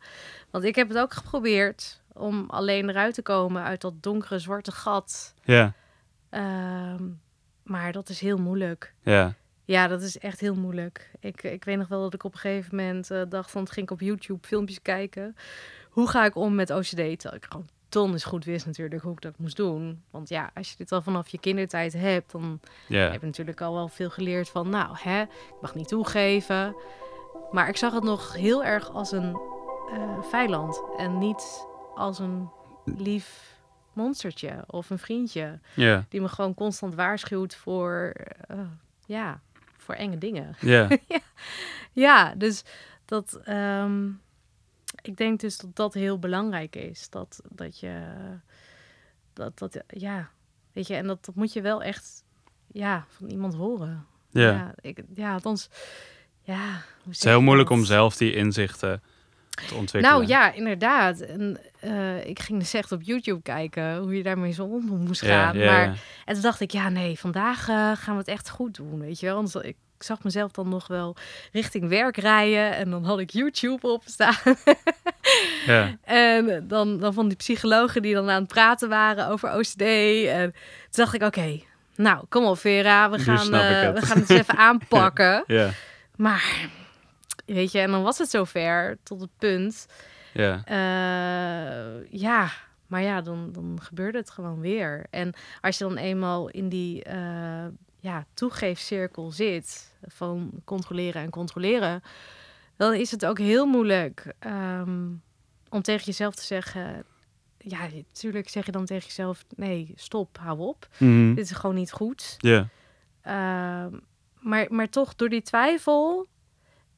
[0.50, 4.72] Want ik heb het ook geprobeerd om alleen eruit te komen uit dat donkere zwarte
[4.72, 5.34] gat.
[5.44, 5.74] ja,
[6.30, 7.04] Ehm,
[7.64, 8.94] maar dat is heel moeilijk.
[9.02, 9.34] ja,
[9.66, 11.12] Ja, dat is echt heel moeilijk.
[11.20, 13.68] Ik, ik weet nog wel dat ik op een gegeven moment eh, dacht van...
[13.70, 15.36] ging ik op YouTube filmpjes kijken.
[15.90, 16.90] Hoe ga ik om met OCD?
[16.96, 20.04] Terwijl ik gewoon donders goed wist natuurlijk hoe ik dat moest doen.
[20.12, 22.32] Want ja, als je dit al vanaf je kindertijd hebt...
[22.32, 24.70] dan heb je natuurlijk al wel veel geleerd van...
[24.70, 26.76] nou, hè, ik mag niet toegeven.
[27.52, 29.38] Maar ik zag het nog heel erg als een
[29.94, 30.84] eh, vijand.
[30.98, 32.50] En niet als een
[32.86, 33.58] lief
[33.94, 35.60] monstertje of een vriendje
[36.10, 38.14] die me gewoon constant waarschuwt voor,
[38.48, 38.58] eh,
[39.06, 39.42] ja,
[39.78, 40.56] voor enge dingen.
[40.60, 40.88] ja,
[41.94, 42.64] Ja, dus
[43.06, 44.10] dat, ehm,
[45.02, 47.10] ik denk dus dat dat heel belangrijk is.
[47.10, 48.02] Dat, dat je,
[49.34, 50.30] dat, dat, ja,
[50.74, 52.24] weet je, en dat, dat moet je wel echt,
[52.68, 54.06] ja, van iemand horen.
[54.30, 54.42] ja.
[54.42, 55.70] ja, ik, ja althans,
[56.42, 56.82] ja.
[57.04, 57.78] Het is heel moeilijk dat?
[57.78, 59.02] om zelf die inzichten
[59.68, 60.18] te ontwikkelen.
[60.18, 61.20] Nou ja, inderdaad.
[61.20, 65.22] En eh, ik ging dus echt op YouTube kijken hoe je daarmee zo om moest
[65.22, 65.58] gaan.
[65.58, 66.04] ja, maar.
[66.26, 69.20] En toen dacht ik, ja, nee, vandaag eh, gaan we het echt goed doen, weet
[69.20, 69.36] je wel.
[69.36, 71.16] Want ik zag mezelf dan nog wel
[71.52, 74.36] richting werk rijden en dan had ik YouTube opstaan.
[75.66, 79.82] Ja, en dan, dan van die psychologen die dan aan het praten waren over OCD.
[80.28, 81.60] En toen dacht ik, oké,
[81.96, 84.00] nou, kom op Vera, we gaan, ik eh, het.
[84.00, 85.44] we gaan het eens even aanpakken.
[85.48, 85.70] ja,
[86.16, 86.70] Maar,
[87.46, 89.86] weet je, en dan was het zover tot het punt.
[90.34, 92.52] ja, Eh, ja,
[92.88, 95.06] maar ja, dan, dan gebeurde het gewoon weer.
[95.10, 97.66] En als je dan eenmaal in die eh
[98.00, 102.04] ja, toegeefcirkel zit van controleren en controleren,
[102.76, 105.10] dan is het ook heel moeilijk ehm,
[105.70, 107.06] om tegen jezelf te zeggen.
[107.58, 110.88] Ja, natuurlijk zeg je dan tegen jezelf: nee, stop, hou op.
[110.98, 111.34] Mhm.
[111.34, 112.36] Dit is gewoon niet goed.
[112.38, 112.68] Ja.
[113.22, 113.98] Ehm,
[114.40, 116.28] maar, maar toch door die twijfel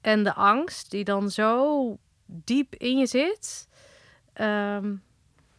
[0.01, 3.67] en de angst die dan zo diep in je zit,
[4.33, 4.95] ehm,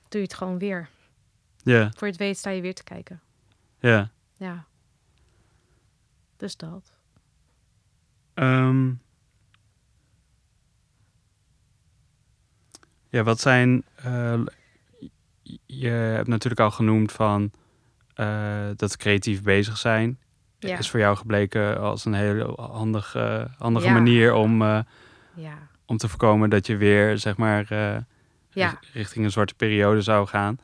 [0.09, 0.89] doe je het gewoon weer.
[1.63, 1.91] Ja.
[1.97, 3.21] Voor het weet sta je weer te kijken.
[3.81, 4.11] Ja.
[4.37, 4.67] Ja.
[6.37, 6.96] Dus dat.
[8.37, 8.91] Ehm,
[13.09, 13.85] ja, wat zijn.
[13.95, 14.41] eh,
[15.67, 17.51] je hebt natuurlijk al genoemd van
[18.15, 20.19] eh, dat creatief bezig zijn.
[20.59, 20.79] Ja.
[20.79, 23.93] Is voor jou gebleken als een hele handige, handige Ja.
[23.93, 24.81] manier om, eh,
[25.35, 25.59] Ja.
[25.87, 27.97] om te voorkomen dat je weer, zeg maar, eh,
[28.93, 30.59] richting een zwarte periode zou gaan.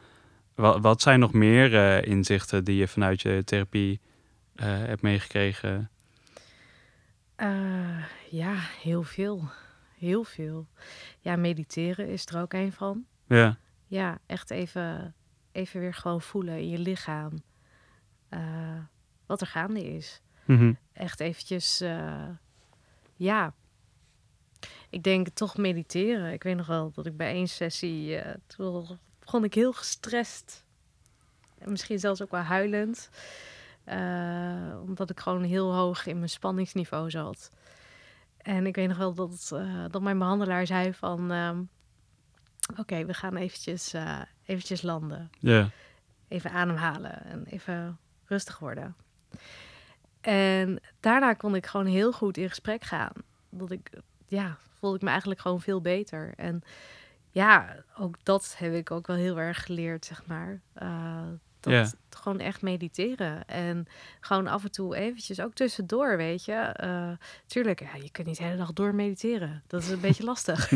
[0.54, 4.00] Wat, wat zijn nog meer eh, inzichten die je vanuit je therapie
[4.54, 5.90] eh, hebt meegekregen?
[7.42, 9.50] Eh, ja, heel veel.
[9.98, 10.66] Heel veel.
[11.20, 13.06] Ja, mediteren is er ook een van.
[13.26, 15.14] Ja, Ja, echt even,
[15.52, 17.42] even weer gewoon voelen in je lichaam
[18.28, 18.78] eh,
[19.26, 20.20] wat er gaande is.
[20.44, 20.72] Mhm.
[20.92, 22.28] Echt eventjes, eh,
[23.16, 23.54] ja.
[24.90, 26.32] Ik denk toch mediteren.
[26.32, 30.64] Ik weet nog wel dat ik bij één sessie, toen begon ik heel gestrest.
[31.58, 33.10] En misschien zelfs ook wel huilend.
[33.84, 37.50] Eh, omdat ik gewoon heel hoog in mijn spanningsniveau zat.
[38.36, 41.30] En ik weet nog wel dat, eh, dat mijn behandelaar zei van...
[41.30, 41.62] ehm,
[42.76, 45.30] Oké, we gaan eventjes, eh, eventjes landen.
[46.28, 48.96] Even ademhalen en even rustig worden.
[50.20, 53.12] En daarna kon ik gewoon heel goed in gesprek gaan.
[53.50, 53.90] Dat ik,
[54.26, 56.32] ja, voelde ik me eigenlijk gewoon veel beter.
[56.36, 56.62] En
[57.30, 60.60] ja, ook dat heb ik ook wel heel erg geleerd, zeg maar.
[61.62, 61.90] Dat Ja.
[62.10, 63.44] gewoon echt mediteren.
[63.48, 63.86] En
[64.20, 66.52] gewoon af en toe eventjes, ook tussendoor, weet je.
[66.54, 67.08] Eh,
[67.46, 69.62] tuurlijk, ja, je kunt niet de hele dag door mediteren.
[69.66, 70.70] Dat is een beetje lastig.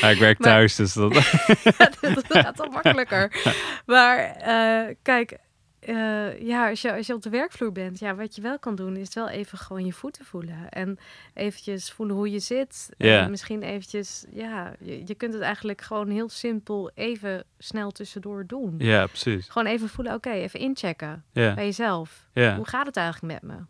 [0.00, 1.12] Ja, ik werk Maar- thuis, dus dat...
[2.00, 3.54] dat gaat toch makkelijker.
[3.86, 5.38] Maar eh, kijk,
[5.86, 8.74] eh, ja, als je, als je op de werkvloer bent, ja, wat je wel kan
[8.74, 10.68] doen, is wel even gewoon je voeten voelen.
[10.68, 10.98] En
[11.34, 12.88] eventjes voelen hoe je zit.
[12.96, 18.46] En misschien eventjes, ja, je, je kunt het eigenlijk gewoon heel simpel even snel tussendoor
[18.46, 18.74] doen.
[18.78, 19.48] ja, precies.
[19.48, 22.26] Gewoon even voelen, oké, even inchecken bij jezelf.
[22.32, 23.62] Hoe gaat het eigenlijk met me?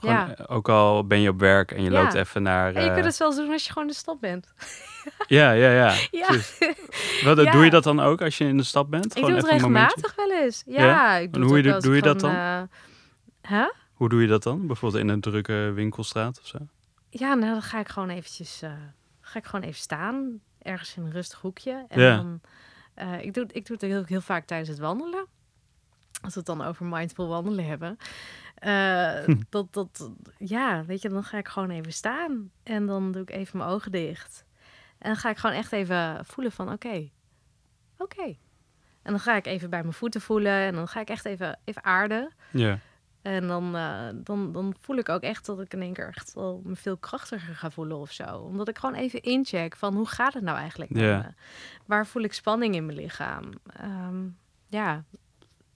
[0.00, 0.34] Gewoon, ja.
[0.36, 2.02] eh, Ook al ben je op werk en je Ja.
[2.02, 2.74] loopt even naar...
[2.74, 4.46] En je eh, kunt het zelfs doen als je gewoon in de stad bent.
[5.26, 5.94] Ja, ja, ja.
[6.20, 6.28] Ja.
[7.24, 7.50] Wat, Ja.
[7.52, 9.04] Doe je dat dan ook als je in de stad bent?
[9.04, 10.62] Ik Gewoon doe het regelmatig wel eens.
[10.66, 12.62] Ja, ik doe hoe het je doe ik je dat eh,
[13.48, 13.68] huh?
[13.92, 14.66] Hoe doe je dat dan?
[14.66, 16.58] Bijvoorbeeld in een drukke winkelstraat of zo?
[17.10, 18.70] Ja, nou dan ga ik gewoon eventjes, eh,
[19.20, 21.84] ga ik gewoon even staan, ergens in een rustig hoekje.
[21.88, 22.16] En Ja.
[22.16, 22.40] dan,
[22.94, 25.26] eh, ik, doe, ik doe het heel, heel vaak tijdens het wandelen.
[26.20, 27.96] Als we het dan over mindful wandelen hebben.
[28.54, 32.50] Eh, dat, dat, ja, weet je, dan ga ik gewoon even staan.
[32.62, 34.44] En dan doe ik even mijn ogen dicht.
[34.98, 37.08] En dan ga ik gewoon echt even voelen van, oké,
[37.98, 38.36] oké.
[39.02, 40.52] En dan ga ik even bij mijn voeten voelen.
[40.52, 42.32] En dan ga ik echt even, even aarden.
[42.50, 42.78] Ja,
[43.22, 46.34] En dan, eh, dan, dan voel ik ook echt dat ik in één keer echt
[46.34, 48.36] wel me veel krachtiger ga voelen of zo.
[48.36, 51.34] Omdat ik gewoon even incheck van hoe gaat het nou eigenlijk Ja.
[51.86, 53.50] Waar voel ik spanning in mijn lichaam?
[53.66, 54.26] Ehm,
[54.68, 55.04] ja,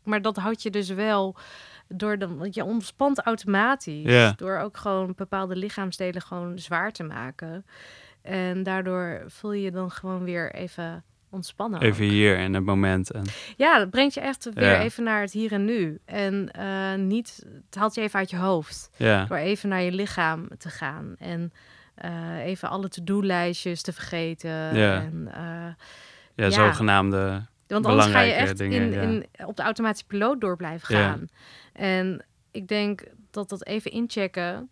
[0.05, 1.37] maar dat houd je dus wel
[1.89, 4.33] door dan, want je ontspant automatisch.
[4.37, 7.67] Door ook gewoon bepaalde lichaamsdelen gewoon zwaar te maken.
[8.23, 11.79] En daardoor voel je je dan gewoon weer even ontspannen.
[11.81, 11.85] ook.
[11.85, 13.11] even hier in het moment.
[13.11, 13.23] En,
[13.57, 15.99] Ja, dat brengt je echt weer even naar het hier en nu.
[16.05, 18.91] En eh, niet, het haalt je even uit je hoofd.
[19.29, 21.15] Door even naar je lichaam te gaan.
[21.19, 21.53] En
[21.95, 24.51] eh, even alle to-do-lijstjes te vergeten.
[24.71, 25.43] En, eh,
[26.35, 26.51] ja, Ja.
[26.51, 27.47] zogenaamde...
[27.67, 29.01] want anders ga je echt dingen, in, ja.
[29.01, 31.09] in, op de automatische piloot door blijven Ja.
[31.09, 31.29] gaan.
[31.73, 34.69] En ik denk dat dat even inchecken,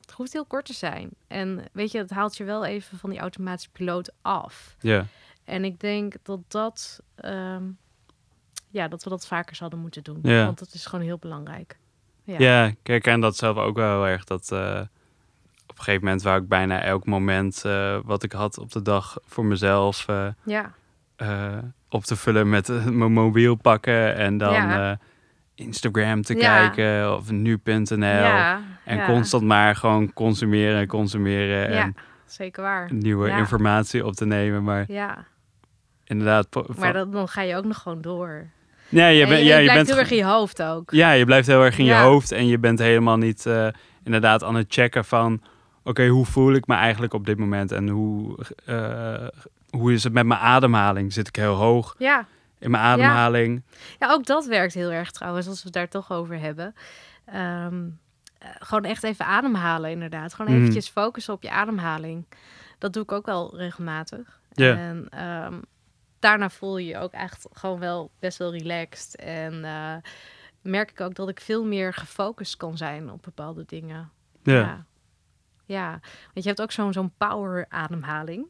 [0.00, 1.10] het hoeft heel kort te zijn.
[1.26, 4.76] En weet je, het haalt je wel even van die automatische piloot af.
[4.80, 5.06] Ja,
[5.44, 7.62] En ik denk dat dat, ehm,
[8.70, 10.18] ja, dat we dat vaker zouden moeten doen.
[10.22, 10.44] Ja.
[10.44, 11.78] Want dat is gewoon heel belangrijk.
[12.24, 12.38] Ja.
[12.38, 12.66] ja.
[12.66, 14.24] ik herken dat zelf ook wel heel erg.
[14.24, 14.80] Dat eh,
[15.66, 18.82] op een gegeven moment wou ik bijna elk moment eh, wat ik had op de
[18.82, 20.74] dag voor mezelf eh, Ja,
[21.96, 24.90] op te vullen met eh, mijn mobiel pakken en dan Ja.
[24.90, 24.96] eh,
[25.54, 26.40] Instagram te Ja.
[26.40, 27.96] kijken of nu.nl.
[28.06, 31.94] ja, En constant maar gewoon consumeren, consumeren Ja, en
[32.26, 32.88] zeker waar.
[32.92, 34.62] nieuwe informatie op te nemen.
[34.64, 35.24] Maar Ja,
[36.04, 38.46] inderdaad, maar dat, dan ga je ook nog gewoon door.
[38.88, 40.62] ja, je, En bent, je, ja, je je blijft bent heel erg in je hoofd
[40.62, 40.90] ook.
[40.90, 43.66] Ja, je blijft heel erg in je hoofd en je bent helemaal niet eh,
[44.04, 45.42] inderdaad aan het checken van...
[45.84, 48.38] Oké, hoe voel ik me eigenlijk op dit moment en hoe,
[49.78, 51.12] hoe is het met mijn ademhaling?
[51.12, 52.26] Zit ik heel hoog Ja.
[52.58, 53.62] in mijn ademhaling?
[53.98, 56.74] ja, ook dat werkt heel erg trouwens, als we het daar toch over hebben.
[57.24, 57.88] Ehm,
[58.38, 60.34] eh, gewoon echt even ademhalen, inderdaad.
[60.34, 60.60] Gewoon Mhm.
[60.60, 62.26] eventjes focussen op je ademhaling.
[62.78, 64.40] Dat doe ik ook wel regelmatig.
[64.54, 65.60] En ehm,
[66.18, 69.16] daarna voel je je ook echt gewoon wel best wel relaxed.
[69.16, 69.94] En eh,
[70.62, 74.10] merk ik ook dat ik veel meer gefocust kan zijn op bepaalde dingen.
[74.42, 74.52] Ja.
[74.54, 74.84] Ja.
[75.68, 78.46] Ja, want je hebt ook zo'n zo'n power ademhaling.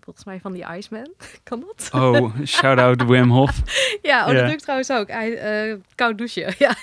[0.00, 1.14] Volgens mij van die Iceman.
[1.42, 1.90] kan dat?
[1.92, 3.62] Oh, shout-out Wim Hof.
[4.02, 5.08] Ja, oh, dat doe ik trouwens ook.
[5.08, 6.54] Hij, eh, koud douchen.
[6.58, 6.74] Ja,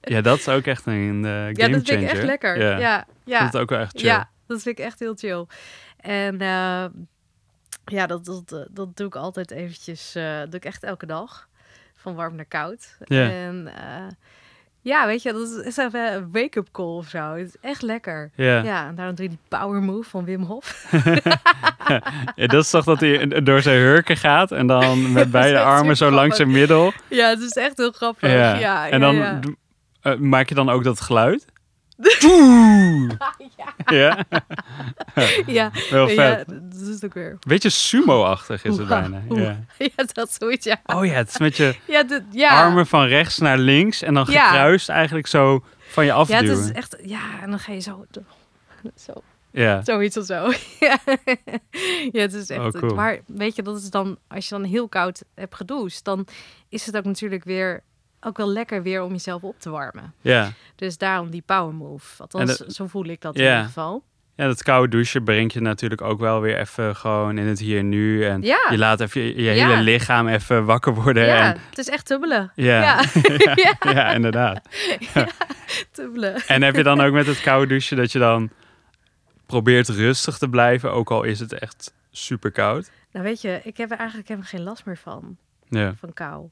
[0.00, 2.58] Ja, dat is ook echt een game ja dat vind ik echt lekker.
[2.58, 4.08] Ja, Ja, ja, Ik vond het ook wel echt chill.
[4.08, 5.46] ja, dat vind ik echt heel chill.
[5.96, 6.84] En eh,
[7.84, 10.14] ja, dat, dat, dat doe ik altijd eventjes.
[10.14, 11.48] eh doe ik echt elke dag.
[11.94, 12.96] Van warm naar koud.
[13.00, 14.06] En eh,
[14.82, 17.18] ja, weet je, dat is even een wake-up call of zo.
[17.34, 18.30] Het is echt lekker.
[18.34, 18.62] Ja.
[18.62, 20.86] Ja, en daarom doe je die power move van Wim Hof.
[22.34, 25.96] Ja, dat is toch dat hij door zijn hurken gaat en dan met beide armen
[25.96, 26.92] zo langs zijn middel.
[27.08, 28.30] Ja, het is echt heel grappig.
[28.30, 28.58] Ja.
[28.58, 29.40] Ja, en dan
[30.00, 31.46] eh, maak je dan ook dat geluid?
[33.86, 34.24] ja,
[35.46, 36.16] ja, wel vet.
[36.16, 37.38] ja, dat is ook weer.
[37.46, 39.22] Beetje sumo-achtig is het bijna.
[39.28, 39.58] Ja.
[39.96, 40.80] Ja, dat zoiets, ja.
[40.86, 42.62] Oh ja, het is met je Ja, dit- ja.
[42.62, 44.46] armen van rechts naar links en dan Ja.
[44.48, 46.48] gekruist eigenlijk zo van je Ja, afduwen.
[46.48, 46.96] het is echt...
[47.02, 48.04] Ja, en dan ga je zo...
[48.96, 49.12] Zo,
[49.50, 50.52] Ja, zoiets of zo.
[50.80, 50.98] ja.
[52.12, 52.60] ja, het is echt...
[52.74, 52.94] Oh, cool.
[52.94, 54.18] Maar weet je, dat is dan...
[54.28, 56.26] Als je dan heel koud hebt gedoucht, dan
[56.68, 57.82] is het ook natuurlijk weer...
[58.20, 60.14] Ook wel lekker weer om jezelf op te warmen.
[60.20, 60.50] ja.
[60.76, 62.22] Dus daarom die power move.
[62.22, 64.02] Althans, zo voel ik dat in ieder geval.
[64.34, 67.78] Ja, dat koude douchen brengt je natuurlijk ook wel weer even gewoon in het hier
[67.78, 68.24] en nu.
[68.24, 68.66] En Ja.
[68.70, 69.68] je laat even je, je Ja.
[69.68, 71.26] hele lichaam even wakker worden.
[71.26, 72.52] Ja, En, het is echt tubbelen.
[72.54, 72.80] ja.
[72.82, 74.10] Ja, Ja.
[74.12, 74.60] inderdaad.
[75.92, 76.34] tubbelen.
[76.46, 78.50] En heb je dan ook met het koude douchen dat je dan
[79.46, 82.90] probeert rustig te blijven, ook al is het echt super koud?
[83.12, 85.36] Nou weet je, ik heb er eigenlijk helemaal geen last meer van.
[85.68, 85.94] Ja.
[85.98, 86.48] Van kou.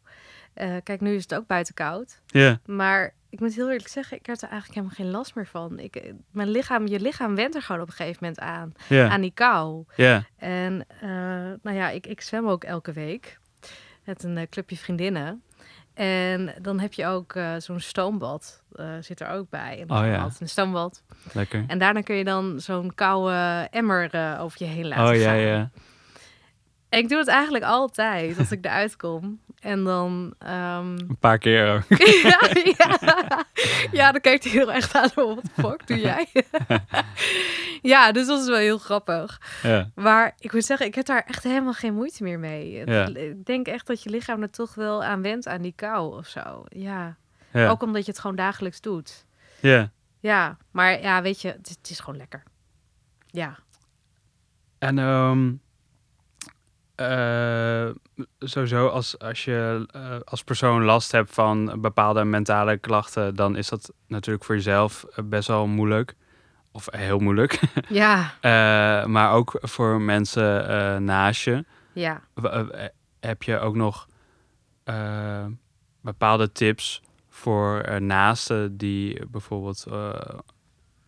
[0.58, 2.20] Eh, kijk, nu is het ook buiten koud.
[2.26, 2.60] Ja.
[2.66, 5.78] Maar ik moet heel eerlijk zeggen, ik heb er eigenlijk helemaal geen last meer van.
[5.78, 8.72] Ik, eh, mijn lichaam, je lichaam went er gewoon op een gegeven moment aan.
[9.10, 9.84] Aan die kou.
[9.96, 10.24] Ja.
[10.36, 11.08] En eh,
[11.62, 13.38] nou ja, ik, ik zwem ook elke week.
[14.04, 15.42] Met een clubje vriendinnen.
[15.94, 18.62] En dan heb je ook zo'n stoombad.
[19.00, 19.78] zit er ook bij.
[19.80, 20.30] En Oh ja.
[20.38, 21.02] Een stoombad.
[21.32, 21.64] Lekker.
[21.66, 25.70] En daarna kun je dan zo'n koude emmer over je heen laten Oh ja, ja.
[26.88, 29.40] En ik doe het eigenlijk altijd als ik eruit kom.
[29.60, 30.34] En dan...
[30.38, 31.98] ehm, Een paar keer ook.
[32.22, 32.40] ja,
[32.76, 33.44] ja.
[33.92, 35.08] ja, dan kijkt hij heel echt aan.
[35.14, 36.28] Wat de fuck doe jij?
[37.92, 39.40] ja, dus dat is wel heel grappig.
[39.62, 39.90] Ja.
[39.94, 42.84] Maar ik moet zeggen, ik heb daar echt helemaal geen moeite meer mee.
[42.86, 43.06] Ja.
[43.06, 46.26] Ik denk echt dat je lichaam er toch wel aan went aan die kou of
[46.26, 46.64] zo.
[46.68, 47.16] Ja.
[47.52, 47.68] Ja.
[47.68, 49.24] Ook omdat je het gewoon dagelijks doet.
[49.60, 49.90] ja.
[50.20, 52.42] Ja, maar ja, weet je, het, het is gewoon lekker.
[53.26, 53.58] Ja.
[54.78, 55.52] En ehm
[56.98, 57.88] eh,
[58.38, 63.68] sowieso als, als je eh, als persoon last hebt van bepaalde mentale klachten, dan is
[63.68, 66.14] dat natuurlijk voor jezelf eh, best wel moeilijk.
[66.72, 67.60] Of heel moeilijk.
[67.88, 68.32] Ja,
[69.06, 71.64] maar ook voor mensen naast je.
[71.92, 72.20] ja.
[73.20, 74.06] Heb je ook nog
[76.00, 79.86] bepaalde tips voor naasten die bijvoorbeeld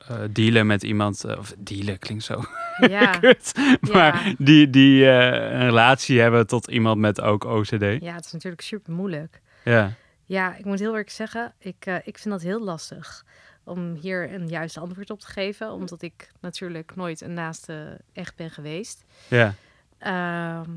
[0.09, 2.43] eh, dealen met iemand, eh, of dealen klinkt zo
[2.89, 3.53] Ja, kut,
[3.93, 4.35] maar Ja.
[4.39, 7.71] die, die eh, een relatie hebben tot iemand met ook OCD.
[8.03, 9.41] ja, het is natuurlijk super moeilijk.
[9.65, 9.93] Ja,
[10.25, 13.25] Ja, ik moet heel eerlijk zeggen, ik, ik vind dat heel lastig
[13.65, 15.73] om hier een juist antwoord op te geven.
[15.73, 19.05] Omdat ik natuurlijk nooit een naaste echt ben geweest.
[19.29, 19.55] ja,
[19.99, 20.71] Ehm,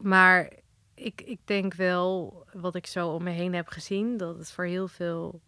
[0.00, 0.50] maar
[0.94, 4.64] ik, ik denk wel, wat ik zo om me heen heb gezien, dat het voor
[4.64, 5.40] heel veel,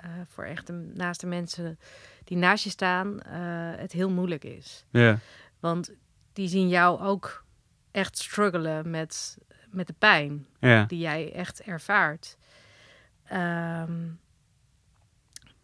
[0.00, 1.78] eh, voor echt de naaste mensen
[2.24, 3.40] die naast je staan, eh,
[3.80, 4.84] het heel moeilijk is.
[4.90, 5.18] ja,
[5.60, 5.92] Want
[6.32, 7.44] die zien jou ook
[7.90, 9.38] echt struggelen met,
[9.70, 12.36] met de pijn ja, die jij echt ervaart.
[13.24, 14.08] Ehm,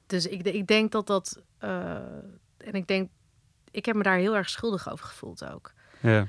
[0.07, 1.43] dus ik, ik denk dat dat.
[1.59, 1.97] eh,
[2.57, 3.11] en ik denk.
[3.71, 5.73] Ik heb me daar heel erg schuldig over gevoeld ook.
[6.01, 6.29] ja,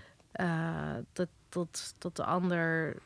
[1.13, 2.97] dat, dat, dat de ander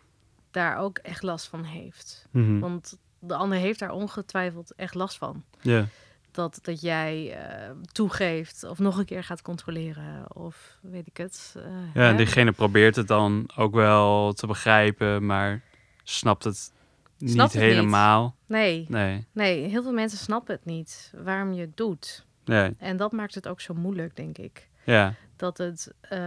[0.51, 2.27] daar ook echt last van heeft.
[2.31, 5.43] mhm, Want de ander heeft daar ongetwijfeld echt last van.
[5.61, 5.85] ja,
[6.31, 11.53] Dat, dat jij eh, toegeeft of nog een keer gaat controleren of weet ik het.
[11.57, 11.63] eh,
[11.93, 12.09] ja.
[12.09, 15.61] En diegene probeert het dan ook wel te begrijpen, maar
[16.03, 16.71] snapt het
[17.17, 17.71] niet Snapt het niet.
[17.71, 18.35] helemaal.
[18.45, 22.25] Nee, Nee, nee, heel veel mensen snappen het niet waarom je het doet.
[22.45, 24.69] nee, En dat maakt het ook zo moeilijk, denk ik.
[24.85, 26.19] ja, Dat het, eh,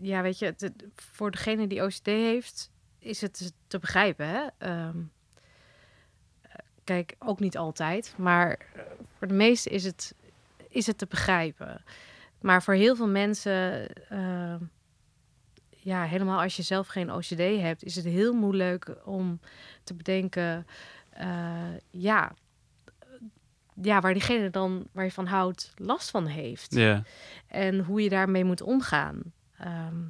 [0.00, 4.26] ja, weet je, het, voor degene die OCD heeft, is het te begrijpen.
[4.28, 4.42] Hè?
[4.58, 5.02] Ehm, eh,
[6.90, 8.82] kijk, ook niet altijd, maar eh,
[9.18, 10.14] voor de meesten is het,
[10.68, 11.84] is het te begrijpen.
[12.40, 14.54] Maar voor heel veel mensen, eh,
[15.68, 19.40] ja, helemaal als je zelf geen OCD hebt, is het heel moeilijk om
[19.84, 20.66] te bedenken,
[21.10, 22.32] eh, ja,
[23.82, 26.76] ja, waar diegene dan, waar je van houdt, last van heeft.
[27.46, 29.22] En hoe je daarmee moet omgaan.
[29.58, 30.02] Ehm,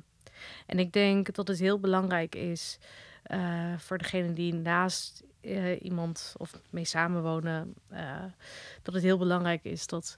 [0.66, 2.78] en ik denk dat het heel belangrijk is
[3.22, 8.24] eh, voor degene die naast eh, iemand of mee samenwonen, uh,
[8.82, 10.16] dat het heel belangrijk is dat,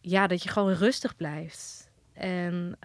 [0.00, 1.90] ja, dat je gewoon rustig blijft.
[2.12, 2.78] En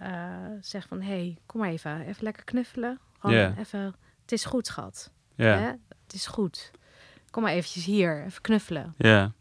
[0.60, 2.98] zeg van, hé, hey, kom maar even, even lekker knuffelen.
[3.18, 3.58] Gewoon Yeah.
[3.58, 5.10] even, het is goed, schat.
[5.34, 5.58] Ja.
[5.58, 5.66] Hè?
[6.04, 6.70] Het is goed.
[7.30, 8.94] Kom maar eventjes hier, even knuffelen.
[8.96, 9.32] Ja.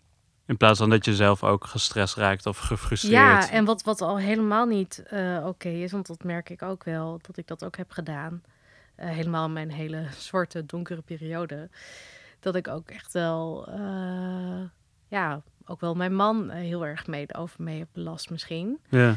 [0.46, 3.14] In plaats van dat je zelf ook gestrest raakt of gefrustreerd.
[3.14, 6.84] Ja, en wat, wat al helemaal niet eh, oké is, want dat merk ik ook
[6.84, 8.42] wel, dat ik dat ook heb gedaan.
[8.98, 11.70] Eh, helemaal mijn hele zwarte, donkere periode.
[12.40, 14.62] Dat ik ook echt wel, eh,
[15.08, 18.80] ja, ook wel mijn man eh, heel erg mee over mee heb belast misschien.
[18.90, 19.16] Ja.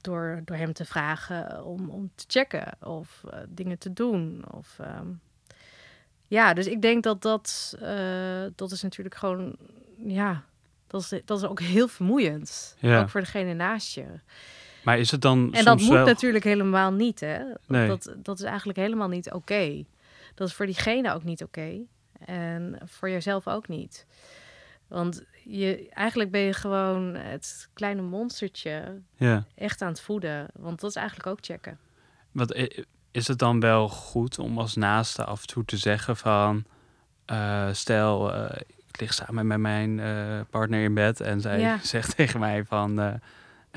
[0.00, 4.44] Door, door hem te vragen om, om te checken of dingen te doen.
[4.50, 5.06] Of, ehm,
[6.26, 7.76] ja, dus ik denk dat dat,
[8.54, 9.56] dat is natuurlijk gewoon,
[9.96, 10.44] ja,
[10.86, 12.76] dat is, dat is ook heel vermoeiend.
[12.78, 13.00] Ja.
[13.00, 14.06] Ook voor degene naast je.
[14.82, 16.04] Maar is het dan En dat moet wel...
[16.06, 17.38] natuurlijk helemaal niet, hè?
[17.66, 17.88] Nee.
[17.88, 19.84] Dat, dat is eigenlijk helemaal niet oké.
[20.34, 21.78] Dat is voor diegene ook niet oké.
[22.24, 24.06] En voor jezelf ook niet.
[24.88, 29.44] Want je, eigenlijk ben je gewoon het kleine monstertje Ja.
[29.54, 30.46] echt aan het voeden.
[30.52, 31.78] Want dat is eigenlijk ook checken.
[32.32, 32.54] Wat,
[33.10, 36.64] is het dan wel goed om als naaste af en toe te zeggen van...
[37.24, 41.78] eh, stel, eh, ik lig samen met mijn eh, partner in bed en zij Ja.
[41.94, 43.20] zegt tegen mij van...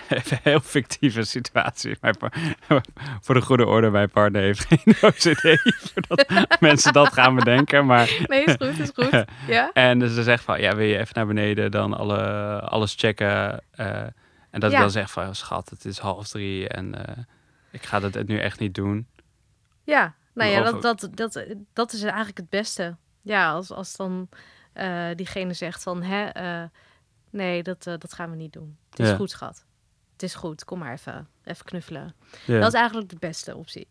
[0.09, 1.97] even een heel fictieve situatie.
[2.01, 2.15] Mijn
[3.21, 5.61] voor de goede orde, mijn partner heeft geen OCD.
[5.91, 6.29] voordat
[6.59, 7.85] mensen dat gaan bedenken.
[7.85, 9.25] Maar, Nee, is goed, is goed.
[9.47, 9.71] Ja?
[9.73, 12.21] en dus ze zegt van, ja, wil je even naar beneden dan alle,
[12.61, 13.61] alles checken?
[13.71, 14.01] eh,
[14.49, 14.75] en dat Ja.
[14.77, 17.17] ik dan zeg van, schat, het is half drie en eh,
[17.71, 19.07] ik ga dat nu echt niet doen.
[19.83, 22.95] Ja, nou ja, dat, dat, dat, dat is eigenlijk het beste.
[23.21, 24.29] Ja, als, als dan
[24.73, 26.29] eh, diegene zegt van, hè,
[27.29, 28.77] nee, dat, dat gaan we niet doen.
[28.89, 29.15] Het is Ja.
[29.15, 29.65] goed, schat.
[30.21, 32.15] Het is goed, kom maar even, even knuffelen.
[32.45, 32.59] Ja.
[32.59, 33.87] Dat is eigenlijk de beste optie.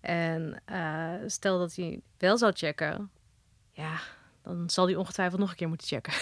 [0.00, 3.10] En eh, stel dat hij wel zou checken,
[3.72, 3.98] ja,
[4.42, 6.12] dan zal hij ongetwijfeld nog een keer moeten checken.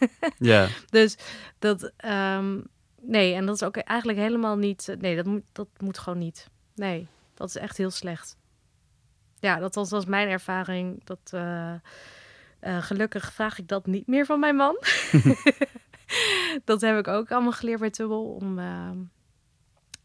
[0.52, 0.68] ja.
[0.90, 1.16] Dus
[1.58, 2.60] dat, ehm,
[3.00, 6.48] nee, en dat is ook eigenlijk helemaal niet, nee, dat moet, dat moet gewoon niet.
[6.74, 8.36] Nee, dat is echt heel slecht.
[9.38, 11.04] Ja, dat was, was mijn ervaring.
[11.04, 11.74] Dat, eh,
[12.60, 14.78] eh, gelukkig vraag ik dat niet meer van mijn man.
[16.64, 18.98] dat heb ik ook allemaal geleerd bij Tubbel, om, ehm,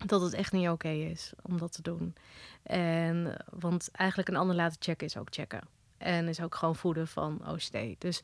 [0.05, 2.15] dat het echt niet oké is om dat te doen.
[2.63, 5.61] En, want eigenlijk een ander laten checken is ook checken.
[5.97, 7.77] En is ook gewoon voeden van OCD.
[8.01, 8.21] Dus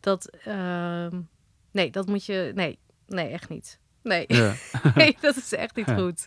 [0.00, 1.20] dat, ehm,
[1.70, 3.78] nee, dat moet je, nee, nee, echt niet.
[4.02, 4.54] Nee, Ja.
[4.94, 5.96] nee dat is echt niet Ja.
[5.96, 6.26] goed.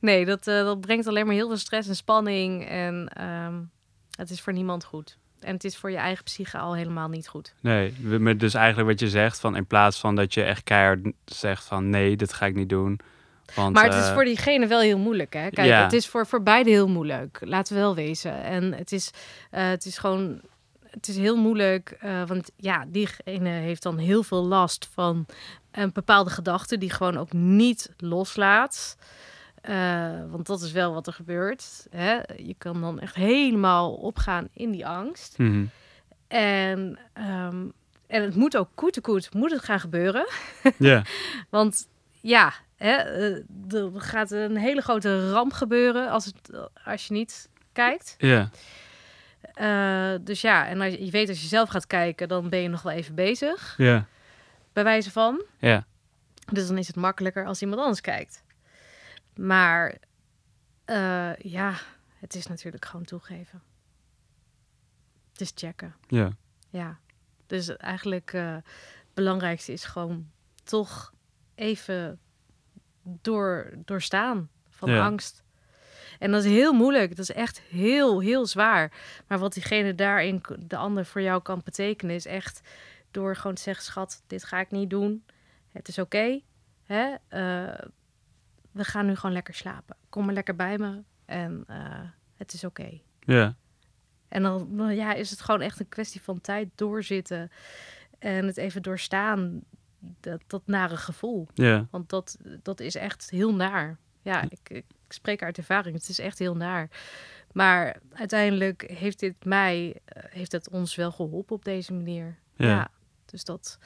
[0.00, 2.66] Nee, dat, eh, dat brengt alleen maar heel veel stress en spanning.
[2.68, 3.62] En ehm,
[4.10, 5.18] het is voor niemand goed.
[5.44, 7.54] En het is voor je eigen psyche al helemaal niet goed.
[7.60, 11.00] Nee, maar dus eigenlijk wat je zegt, van in plaats van dat je echt keihard
[11.24, 13.00] zegt van nee, dit ga ik niet doen.
[13.54, 15.50] Want, Maar het is eh, voor diegene wel heel moeilijk, hè?
[15.50, 15.82] Kijk, Ja.
[15.82, 17.38] het is voor, voor beide heel moeilijk.
[17.40, 18.42] Laten we wel wezen.
[18.42, 19.10] En het is,
[19.50, 20.40] eh, het is gewoon...
[20.90, 25.26] Het is heel moeilijk, eh, want ja, diegene heeft dan heel veel last van
[25.70, 28.96] een bepaalde gedachte die gewoon ook niet loslaat.
[29.62, 31.86] Eh, want dat is wel wat er gebeurt.
[31.90, 32.14] Hè?
[32.36, 35.38] Je kan dan echt helemaal opgaan in die angst.
[35.38, 35.64] mhm.
[36.28, 37.66] En, ehm,
[38.06, 40.26] en het moet ook koet te koet moet het gaan gebeuren.
[40.78, 41.02] Ja,
[41.50, 41.88] Want
[42.20, 46.50] ja, hè, eh, er gaat een hele grote ramp gebeuren als, het,
[46.84, 48.14] als je niet kijkt.
[48.18, 48.50] ja,
[49.54, 52.60] Eh, dus ja, en als je, je weet als je zelf gaat kijken, dan ben
[52.60, 54.06] je nog wel even bezig, ja,
[54.72, 55.44] bij wijze van.
[55.58, 55.86] ja,
[56.52, 58.41] Dus dan is het makkelijker als iemand anders kijkt.
[59.34, 59.96] Maar
[60.84, 61.74] eh, ja,
[62.18, 63.62] het is natuurlijk gewoon toegeven.
[65.32, 65.94] Het is checken.
[66.08, 66.30] ja,
[66.70, 66.98] Ja,
[67.46, 70.30] dus eigenlijk eh, het belangrijkste is gewoon
[70.64, 71.12] toch
[71.54, 72.20] even
[73.02, 75.04] door, doorstaan van Ja.
[75.04, 75.42] angst.
[76.18, 77.10] En dat is heel moeilijk.
[77.16, 78.92] Dat is echt heel, heel zwaar.
[79.26, 82.60] Maar wat diegene daarin, de ander voor jou kan betekenen, is echt
[83.10, 85.24] door gewoon te zeggen: schat, dit ga ik niet doen.
[85.72, 86.40] Het is oké.
[86.84, 87.14] hè?
[87.28, 87.86] Eh,
[88.72, 89.96] we gaan nu gewoon lekker slapen.
[90.08, 91.02] Kom maar lekker bij me.
[91.24, 92.00] En eh,
[92.36, 93.00] het is oké.
[93.20, 93.56] ja,
[94.28, 97.50] En dan ja, is het gewoon echt een kwestie van tijd doorzitten.
[98.18, 99.60] En het even doorstaan.
[100.20, 101.48] Dat, dat nare gevoel.
[101.54, 103.98] ja, Want dat, dat is echt heel naar.
[104.22, 105.96] Ja, ik, ik spreek uit ervaring.
[105.96, 106.88] Het is echt heel naar.
[107.52, 112.38] Maar uiteindelijk heeft dit mij, eh, heeft het ons wel geholpen op deze manier.
[112.56, 112.66] Ja.
[112.66, 112.90] Ja.
[113.24, 113.78] dus dat,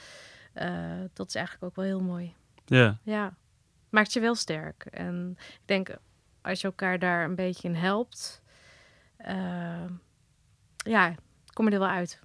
[0.52, 2.34] eh, dat is eigenlijk ook wel heel mooi.
[2.64, 3.36] ja, Ja,
[3.88, 4.86] maakt je wel sterk.
[4.90, 5.96] En ik denk,
[6.42, 8.42] als je elkaar daar een beetje in helpt,
[9.16, 9.84] eh,
[10.76, 11.14] ja,
[11.52, 12.20] kom je er wel uit.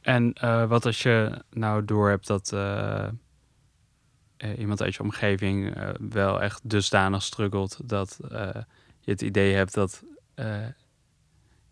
[0.00, 3.08] En eh, wat als je nou door hebt dat eh,
[4.58, 5.76] iemand uit je omgeving
[6.10, 8.18] wel echt dusdanig struggelt dat
[9.00, 10.04] je het idee hebt dat,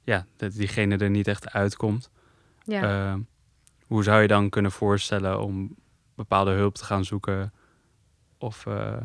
[0.03, 2.11] ja, dat diegene er niet echt uitkomt.
[2.65, 3.19] Ja.
[3.87, 5.77] Hoe zou je dan kunnen voorstellen om
[6.15, 7.53] bepaalde hulp te gaan zoeken?
[8.39, 9.01] Of eh,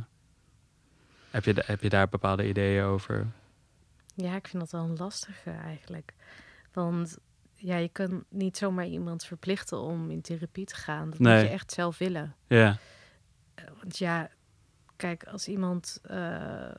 [1.30, 3.28] heb, je, heb je daar bepaalde ideeën over?
[4.16, 6.14] Ja, ik vind dat wel een lastige eigenlijk.
[6.74, 7.18] Want
[7.56, 11.10] ja, je kan niet zomaar iemand verplichten om in therapie te gaan.
[11.10, 11.34] Dat Nee.
[11.38, 12.36] moet je echt zelf willen.
[12.48, 12.78] Ja,
[13.56, 14.30] Eh, Want ja,
[14.96, 16.72] kijk, als iemand eh,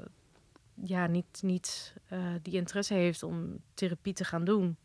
[0.75, 1.95] ja, niet, niet
[2.43, 4.77] die interesse heeft om therapie te gaan doen,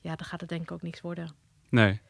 [0.00, 1.30] ja, dan gaat het denk ik ook niks worden.
[1.68, 2.00] nee.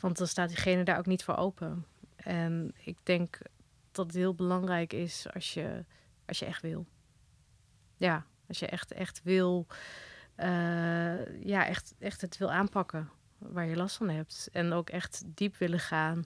[0.00, 1.86] Want dan staat diegene daar ook niet voor open.
[2.26, 3.38] En ik denk
[3.90, 5.84] dat het heel belangrijk is als je,
[6.26, 6.86] als je echt wil.
[7.96, 9.66] Ja, als je echt, echt wil,
[10.34, 14.48] eh, ja, echt, echt het wil aanpakken waar je last van hebt.
[14.52, 16.24] En ook echt diep willen gaan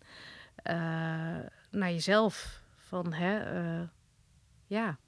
[0.54, 0.74] eh,
[1.70, 2.62] naar jezelf.
[2.76, 3.88] Van, hè, eh,
[4.66, 4.98] ja,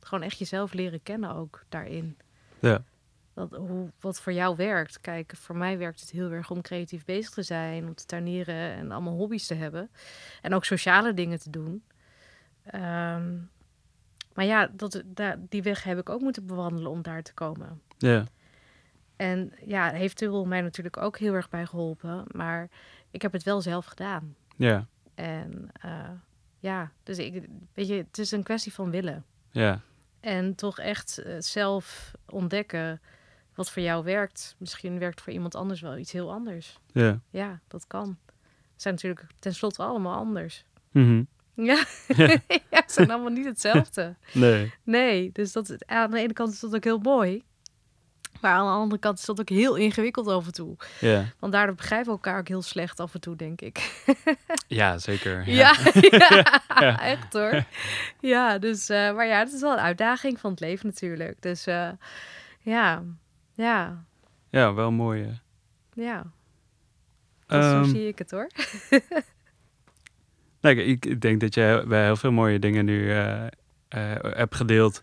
[0.00, 2.18] gewoon echt jezelf leren kennen ook daarin.
[2.58, 2.84] Ja.
[3.38, 5.00] Dat, hoe, wat voor jou werkt.
[5.00, 8.72] Kijk, voor mij werkt het heel erg om creatief bezig te zijn, om te tuinieren
[8.72, 9.90] en allemaal hobby's te hebben.
[10.42, 11.82] En ook sociale dingen te doen.
[12.64, 13.36] Ehm,
[14.34, 17.80] maar ja, dat, daar, die weg heb ik ook moeten bewandelen om daar te komen.
[17.98, 18.24] Ja,
[19.16, 22.24] En ja, heeft Tubbel mij natuurlijk ook heel erg bij geholpen.
[22.32, 22.68] Maar
[23.10, 24.36] ik heb het wel zelf gedaan.
[24.56, 26.10] ja, En eh,
[26.58, 29.24] ja, dus ik, weet je, het is een kwestie van willen.
[29.50, 29.80] ja,
[30.20, 33.00] En toch echt eh, zelf ontdekken
[33.58, 34.54] wat voor jou werkt.
[34.58, 36.78] Misschien werkt voor iemand anders wel iets heel anders.
[36.92, 37.20] ja.
[37.30, 38.16] Ja, dat kan.
[38.26, 40.64] Ze zijn natuurlijk tenslotte allemaal anders.
[40.90, 41.22] Mhm.
[41.54, 41.84] Ja,
[42.70, 44.14] ja zijn allemaal niet hetzelfde.
[44.32, 47.42] Nee, Nee, dus dat, aan de ene kant is dat ook heel mooi.
[48.40, 50.76] Maar aan de andere kant is dat ook heel ingewikkeld af en toe.
[51.00, 51.24] ja.
[51.38, 54.04] Want daardoor begrijpen we elkaar ook heel slecht af en toe, denk ik.
[54.66, 55.48] Ja, zeker.
[55.48, 55.76] Ja,
[56.10, 57.00] ja, Ja.
[57.00, 57.64] echt hoor.
[58.20, 61.42] Ja, dus, eh, maar ja, het is wel een uitdaging van het leven natuurlijk.
[61.42, 61.88] Dus eh,
[62.60, 63.02] ja,
[63.58, 64.04] ja,
[64.50, 65.22] Ja, wel mooi.
[65.24, 65.32] hè.
[66.02, 66.22] ja.
[67.46, 68.48] Dat zo Ehm, zie ik het hoor.
[70.60, 73.44] Nee, ik, ik denk dat heel- bij heel veel mooie dingen nu eh,
[74.20, 75.02] hebt gedeeld.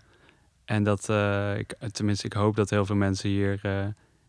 [0.65, 3.59] En dat, eh, ik, tenminste, ik hoop dat heel veel mensen hier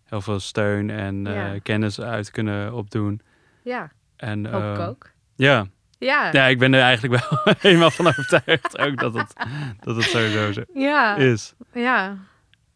[0.05, 1.59] heel veel steun en Ja.
[1.63, 3.21] kennis uit kunnen opdoen.
[3.63, 5.11] Ja, En, hoop ik eh, ook.
[5.37, 5.67] Ja.
[5.99, 9.33] Ja, ja, ik ben er eigenlijk wel helemaal van overtuigd ook dat het,
[9.81, 11.55] dat het sowieso zo ja, is.
[11.73, 12.17] ja.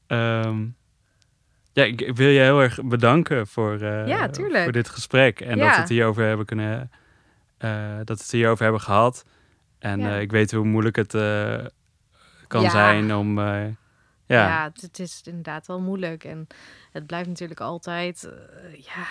[0.06, 0.66] Ehm,
[1.80, 5.40] ja, ik, wil je heel erg bedanken voor, eh, Ja, voor dit gesprek.
[5.40, 6.90] En dat we het hierover hebben kunnen,
[7.58, 9.24] eh, dat we het hierover hebben gehad.
[9.78, 10.14] En Ja.
[10.14, 11.12] eh, ik weet hoe moeilijk het
[12.46, 13.38] kan zijn om.
[13.40, 13.76] ja,
[14.26, 16.24] Ja, het, het is inderdaad wel moeilijk.
[16.24, 16.46] En
[16.92, 18.28] het blijft natuurlijk altijd,
[18.72, 19.06] ja,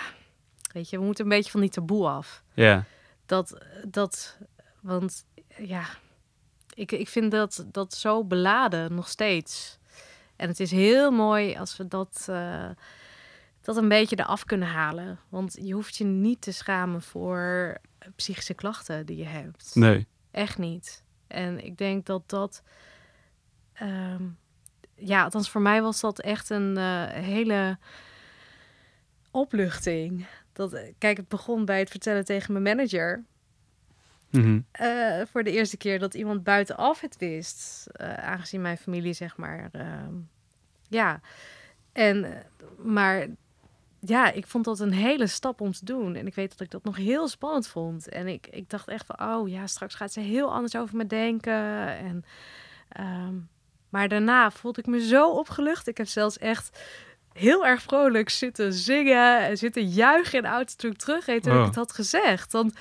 [0.72, 2.42] weet je, we moeten een beetje van die taboe af.
[2.54, 2.84] ja,
[3.26, 4.38] Dat, dat,
[4.80, 5.24] want
[5.58, 5.84] ja,
[6.74, 9.78] ik, ik vind dat, dat zo beladen nog steeds.
[10.40, 12.70] En het is heel mooi als we dat, eh,
[13.60, 15.18] dat een beetje eraf kunnen halen.
[15.28, 17.76] Want je hoeft je niet te schamen voor
[18.16, 19.70] psychische klachten die je hebt.
[19.74, 21.02] nee, Echt niet.
[21.26, 22.62] En ik denk dat dat.
[23.72, 24.24] ehm,
[24.94, 27.78] ja, althans voor mij was dat echt een eh, hele
[29.30, 30.26] opluchting.
[30.52, 33.24] Dat, eh, kijk, het begon bij het vertellen tegen mijn manager.
[34.30, 34.60] Mhm.
[34.72, 37.86] eh, voor de eerste keer dat iemand buitenaf het wist.
[37.92, 39.68] eh, aangezien mijn familie, zeg maar.
[39.72, 40.14] ehm,
[40.88, 41.20] ja.
[41.92, 42.38] En, eh,
[42.78, 43.26] maar
[44.00, 46.14] ja, ik vond dat een hele stap om te doen.
[46.14, 48.08] En ik weet dat ik dat nog heel spannend vond.
[48.08, 51.06] En ik, ik dacht echt van, oh ja, straks gaat ze heel anders over me
[51.06, 51.86] denken.
[51.96, 52.24] En,
[52.88, 53.34] ehm,
[53.88, 55.86] maar daarna voelde ik me zo opgelucht.
[55.88, 56.80] Ik heb zelfs echt
[57.32, 61.52] heel erg vrolijk zitten zingen en zitten juichen in de auto toen ik terugreed toen
[61.52, 61.58] Oh.
[61.60, 62.52] ik het had gezegd.
[62.52, 62.72] Want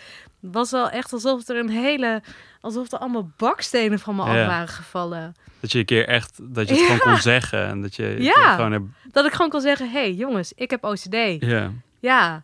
[0.41, 2.21] het was wel echt alsof er een hele,
[2.61, 4.29] alsof er allemaal bakstenen van me Ja.
[4.41, 5.35] af waren gevallen.
[5.59, 7.65] dat je een keer echt, dat je het gewoon kon zeggen.
[7.67, 8.55] En dat je Ja.
[8.55, 11.15] gewoon Dat ik gewoon kon zeggen, hé hey, jongens, ik heb OCD.
[11.39, 12.43] ja, Ja.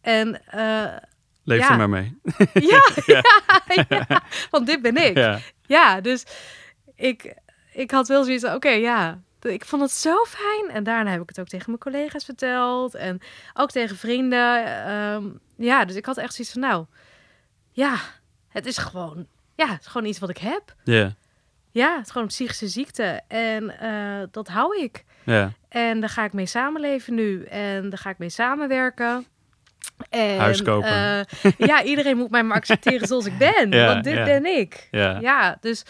[0.00, 0.84] En eh,
[1.44, 1.70] leef Ja.
[1.70, 2.18] er maar mee.
[2.72, 3.22] ja, ja.
[3.88, 5.16] ja, want dit ben ik.
[5.16, 6.24] Ja, Ja, dus
[6.96, 7.34] ik,
[7.72, 9.20] ik had wel zoiets van, oké, ja.
[9.52, 10.70] Ik vond het zo fijn.
[10.70, 12.94] En daarna heb ik het ook tegen mijn collega's verteld.
[12.94, 13.20] En
[13.54, 14.64] ook tegen vrienden.
[14.86, 15.24] Ehm,
[15.56, 16.84] ja, dus ik had echt zoiets van, nou...
[17.72, 17.96] Ja,
[18.48, 19.26] het is gewoon...
[19.54, 20.74] Ja, het is gewoon iets wat ik heb.
[20.84, 21.14] ja,
[21.70, 23.20] Ja, het is gewoon een psychische ziekte.
[23.28, 25.04] En eh, dat hou ik.
[25.24, 27.44] ja, En daar ga ik mee samenleven nu.
[27.44, 29.26] En daar ga ik mee samenwerken.
[30.10, 30.88] En, Huis kopen.
[30.90, 33.70] eh, ja, iedereen moet mij maar accepteren zoals ik ben.
[33.78, 34.24] Ja, want dit ja.
[34.24, 34.88] ben ik.
[34.90, 35.82] Ja, Ja, dus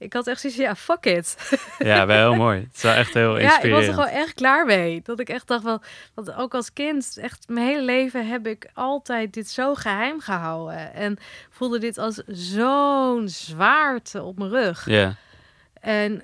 [0.00, 1.36] ik had echt zoiets ja, fuck it.
[1.78, 2.60] ja wel heel mooi.
[2.60, 3.86] Het is wel echt heel Ja, ik was inspirerend.
[3.86, 5.00] er gewoon echt klaar mee.
[5.04, 5.80] Dat ik echt dacht wel,
[6.14, 10.94] want ook als kind, echt mijn hele leven heb ik altijd dit zo geheim gehouden.
[10.94, 11.18] En
[11.50, 14.86] voelde dit als zo'n zwaarte op mijn rug.
[14.86, 15.14] Ja,
[15.80, 16.22] En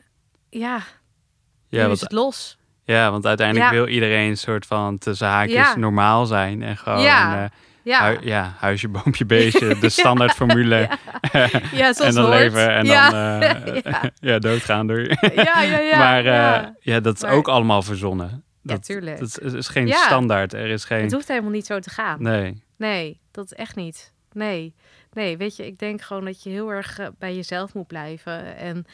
[0.50, 0.80] ja,
[1.68, 2.58] ja, nu is het los.
[2.84, 3.76] ja, want uiteindelijk Ja.
[3.76, 5.76] wil iedereen een soort van tussen haakjes Ja.
[5.76, 6.62] normaal zijn.
[6.62, 7.42] En gewoon Ja.
[7.44, 7.50] eh,
[7.86, 9.78] Ja, ja, huisje, boompje, beestje.
[9.78, 10.76] De standaardformule.
[11.72, 12.38] ja zoals en dan hoort.
[12.38, 13.10] leven en ja.
[13.10, 14.10] dan eh, ja.
[14.20, 15.00] ja, doodgaan door.
[15.34, 15.98] ja, ja, ja.
[15.98, 16.74] maar eh, ja.
[16.80, 17.00] ja.
[17.00, 18.44] dat is Maar- ook allemaal verzonnen.
[18.62, 19.18] Ja, Dat, tuurlijk.
[19.18, 19.96] dat is, is geen Ja.
[20.06, 20.52] standaard.
[20.52, 21.02] Er is geen...
[21.02, 22.22] Het hoeft helemaal niet zo te gaan.
[22.22, 24.12] Nee, Nee, dat is echt niet.
[24.32, 24.74] Nee.
[25.12, 28.56] Nee, weet je, ik denk gewoon dat je heel erg eh, bij jezelf moet blijven.
[28.56, 28.84] En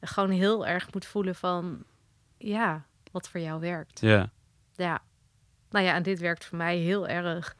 [0.00, 1.82] gewoon heel erg moet voelen van,
[2.38, 4.00] ja, wat voor jou werkt.
[4.00, 4.30] ja.
[4.74, 4.98] Ja.
[5.70, 7.56] Nou ja, en dit werkt voor mij heel erg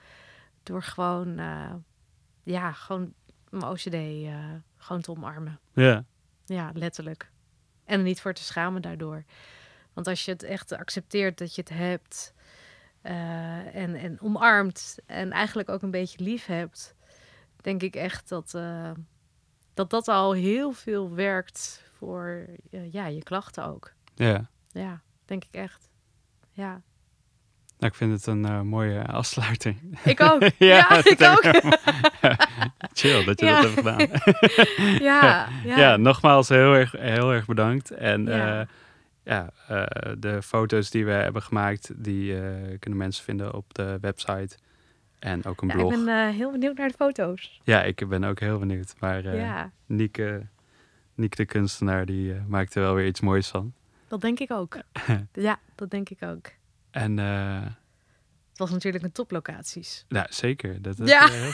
[0.63, 1.75] door gewoon, eh,
[2.43, 3.15] ja, gewoon
[3.49, 5.61] mijn OCD eh, gewoon te omarmen.
[5.75, 6.05] Ja,
[6.45, 7.31] Ja, letterlijk.
[7.85, 9.25] En er niet voor te schamen daardoor.
[9.93, 12.35] Want als je het echt accepteert dat je het hebt
[13.01, 16.95] eh, en, en omarmt en eigenlijk ook een beetje lief hebt,
[17.57, 18.51] denk ik echt dat
[19.75, 23.93] dat, dat al heel veel werkt voor ja, je klachten ook.
[24.15, 24.51] ja.
[24.73, 25.89] Ja, denk ik echt.
[26.53, 26.83] Ja,
[27.81, 29.99] Nou, ik vind het een eh, mooie afsluiting.
[30.05, 30.43] ik ook.
[30.59, 31.43] Ja, ik ook.
[32.93, 33.61] Chill dat je Ja.
[33.63, 33.99] dat hebt gedaan.
[35.11, 35.97] ja, Ja, ja.
[35.97, 37.91] nogmaals heel erg, heel erg bedankt.
[37.91, 38.37] En Ja.
[38.59, 38.67] ja,
[39.25, 43.99] ja eh, de foto's die we hebben gemaakt, die eh, kunnen mensen vinden op de
[44.01, 44.57] website.
[45.19, 46.05] En ook een Ja, ik blog.
[46.05, 47.61] ben eh, heel benieuwd naar de foto's.
[47.65, 48.95] Ja, ik ben ook heel benieuwd.
[48.99, 50.47] Maar eh Nieke,
[51.15, 53.73] Nieke de kunstenaar, die eh, maakt er wel weer iets moois van.
[54.09, 54.77] dat denk ik ook.
[55.33, 56.47] ja, dat denk ik ook.
[56.91, 57.63] En eh,
[58.51, 60.05] Het was natuurlijk een toplocaties.
[60.09, 60.83] nou, zeker.
[60.83, 61.29] Dat Ja.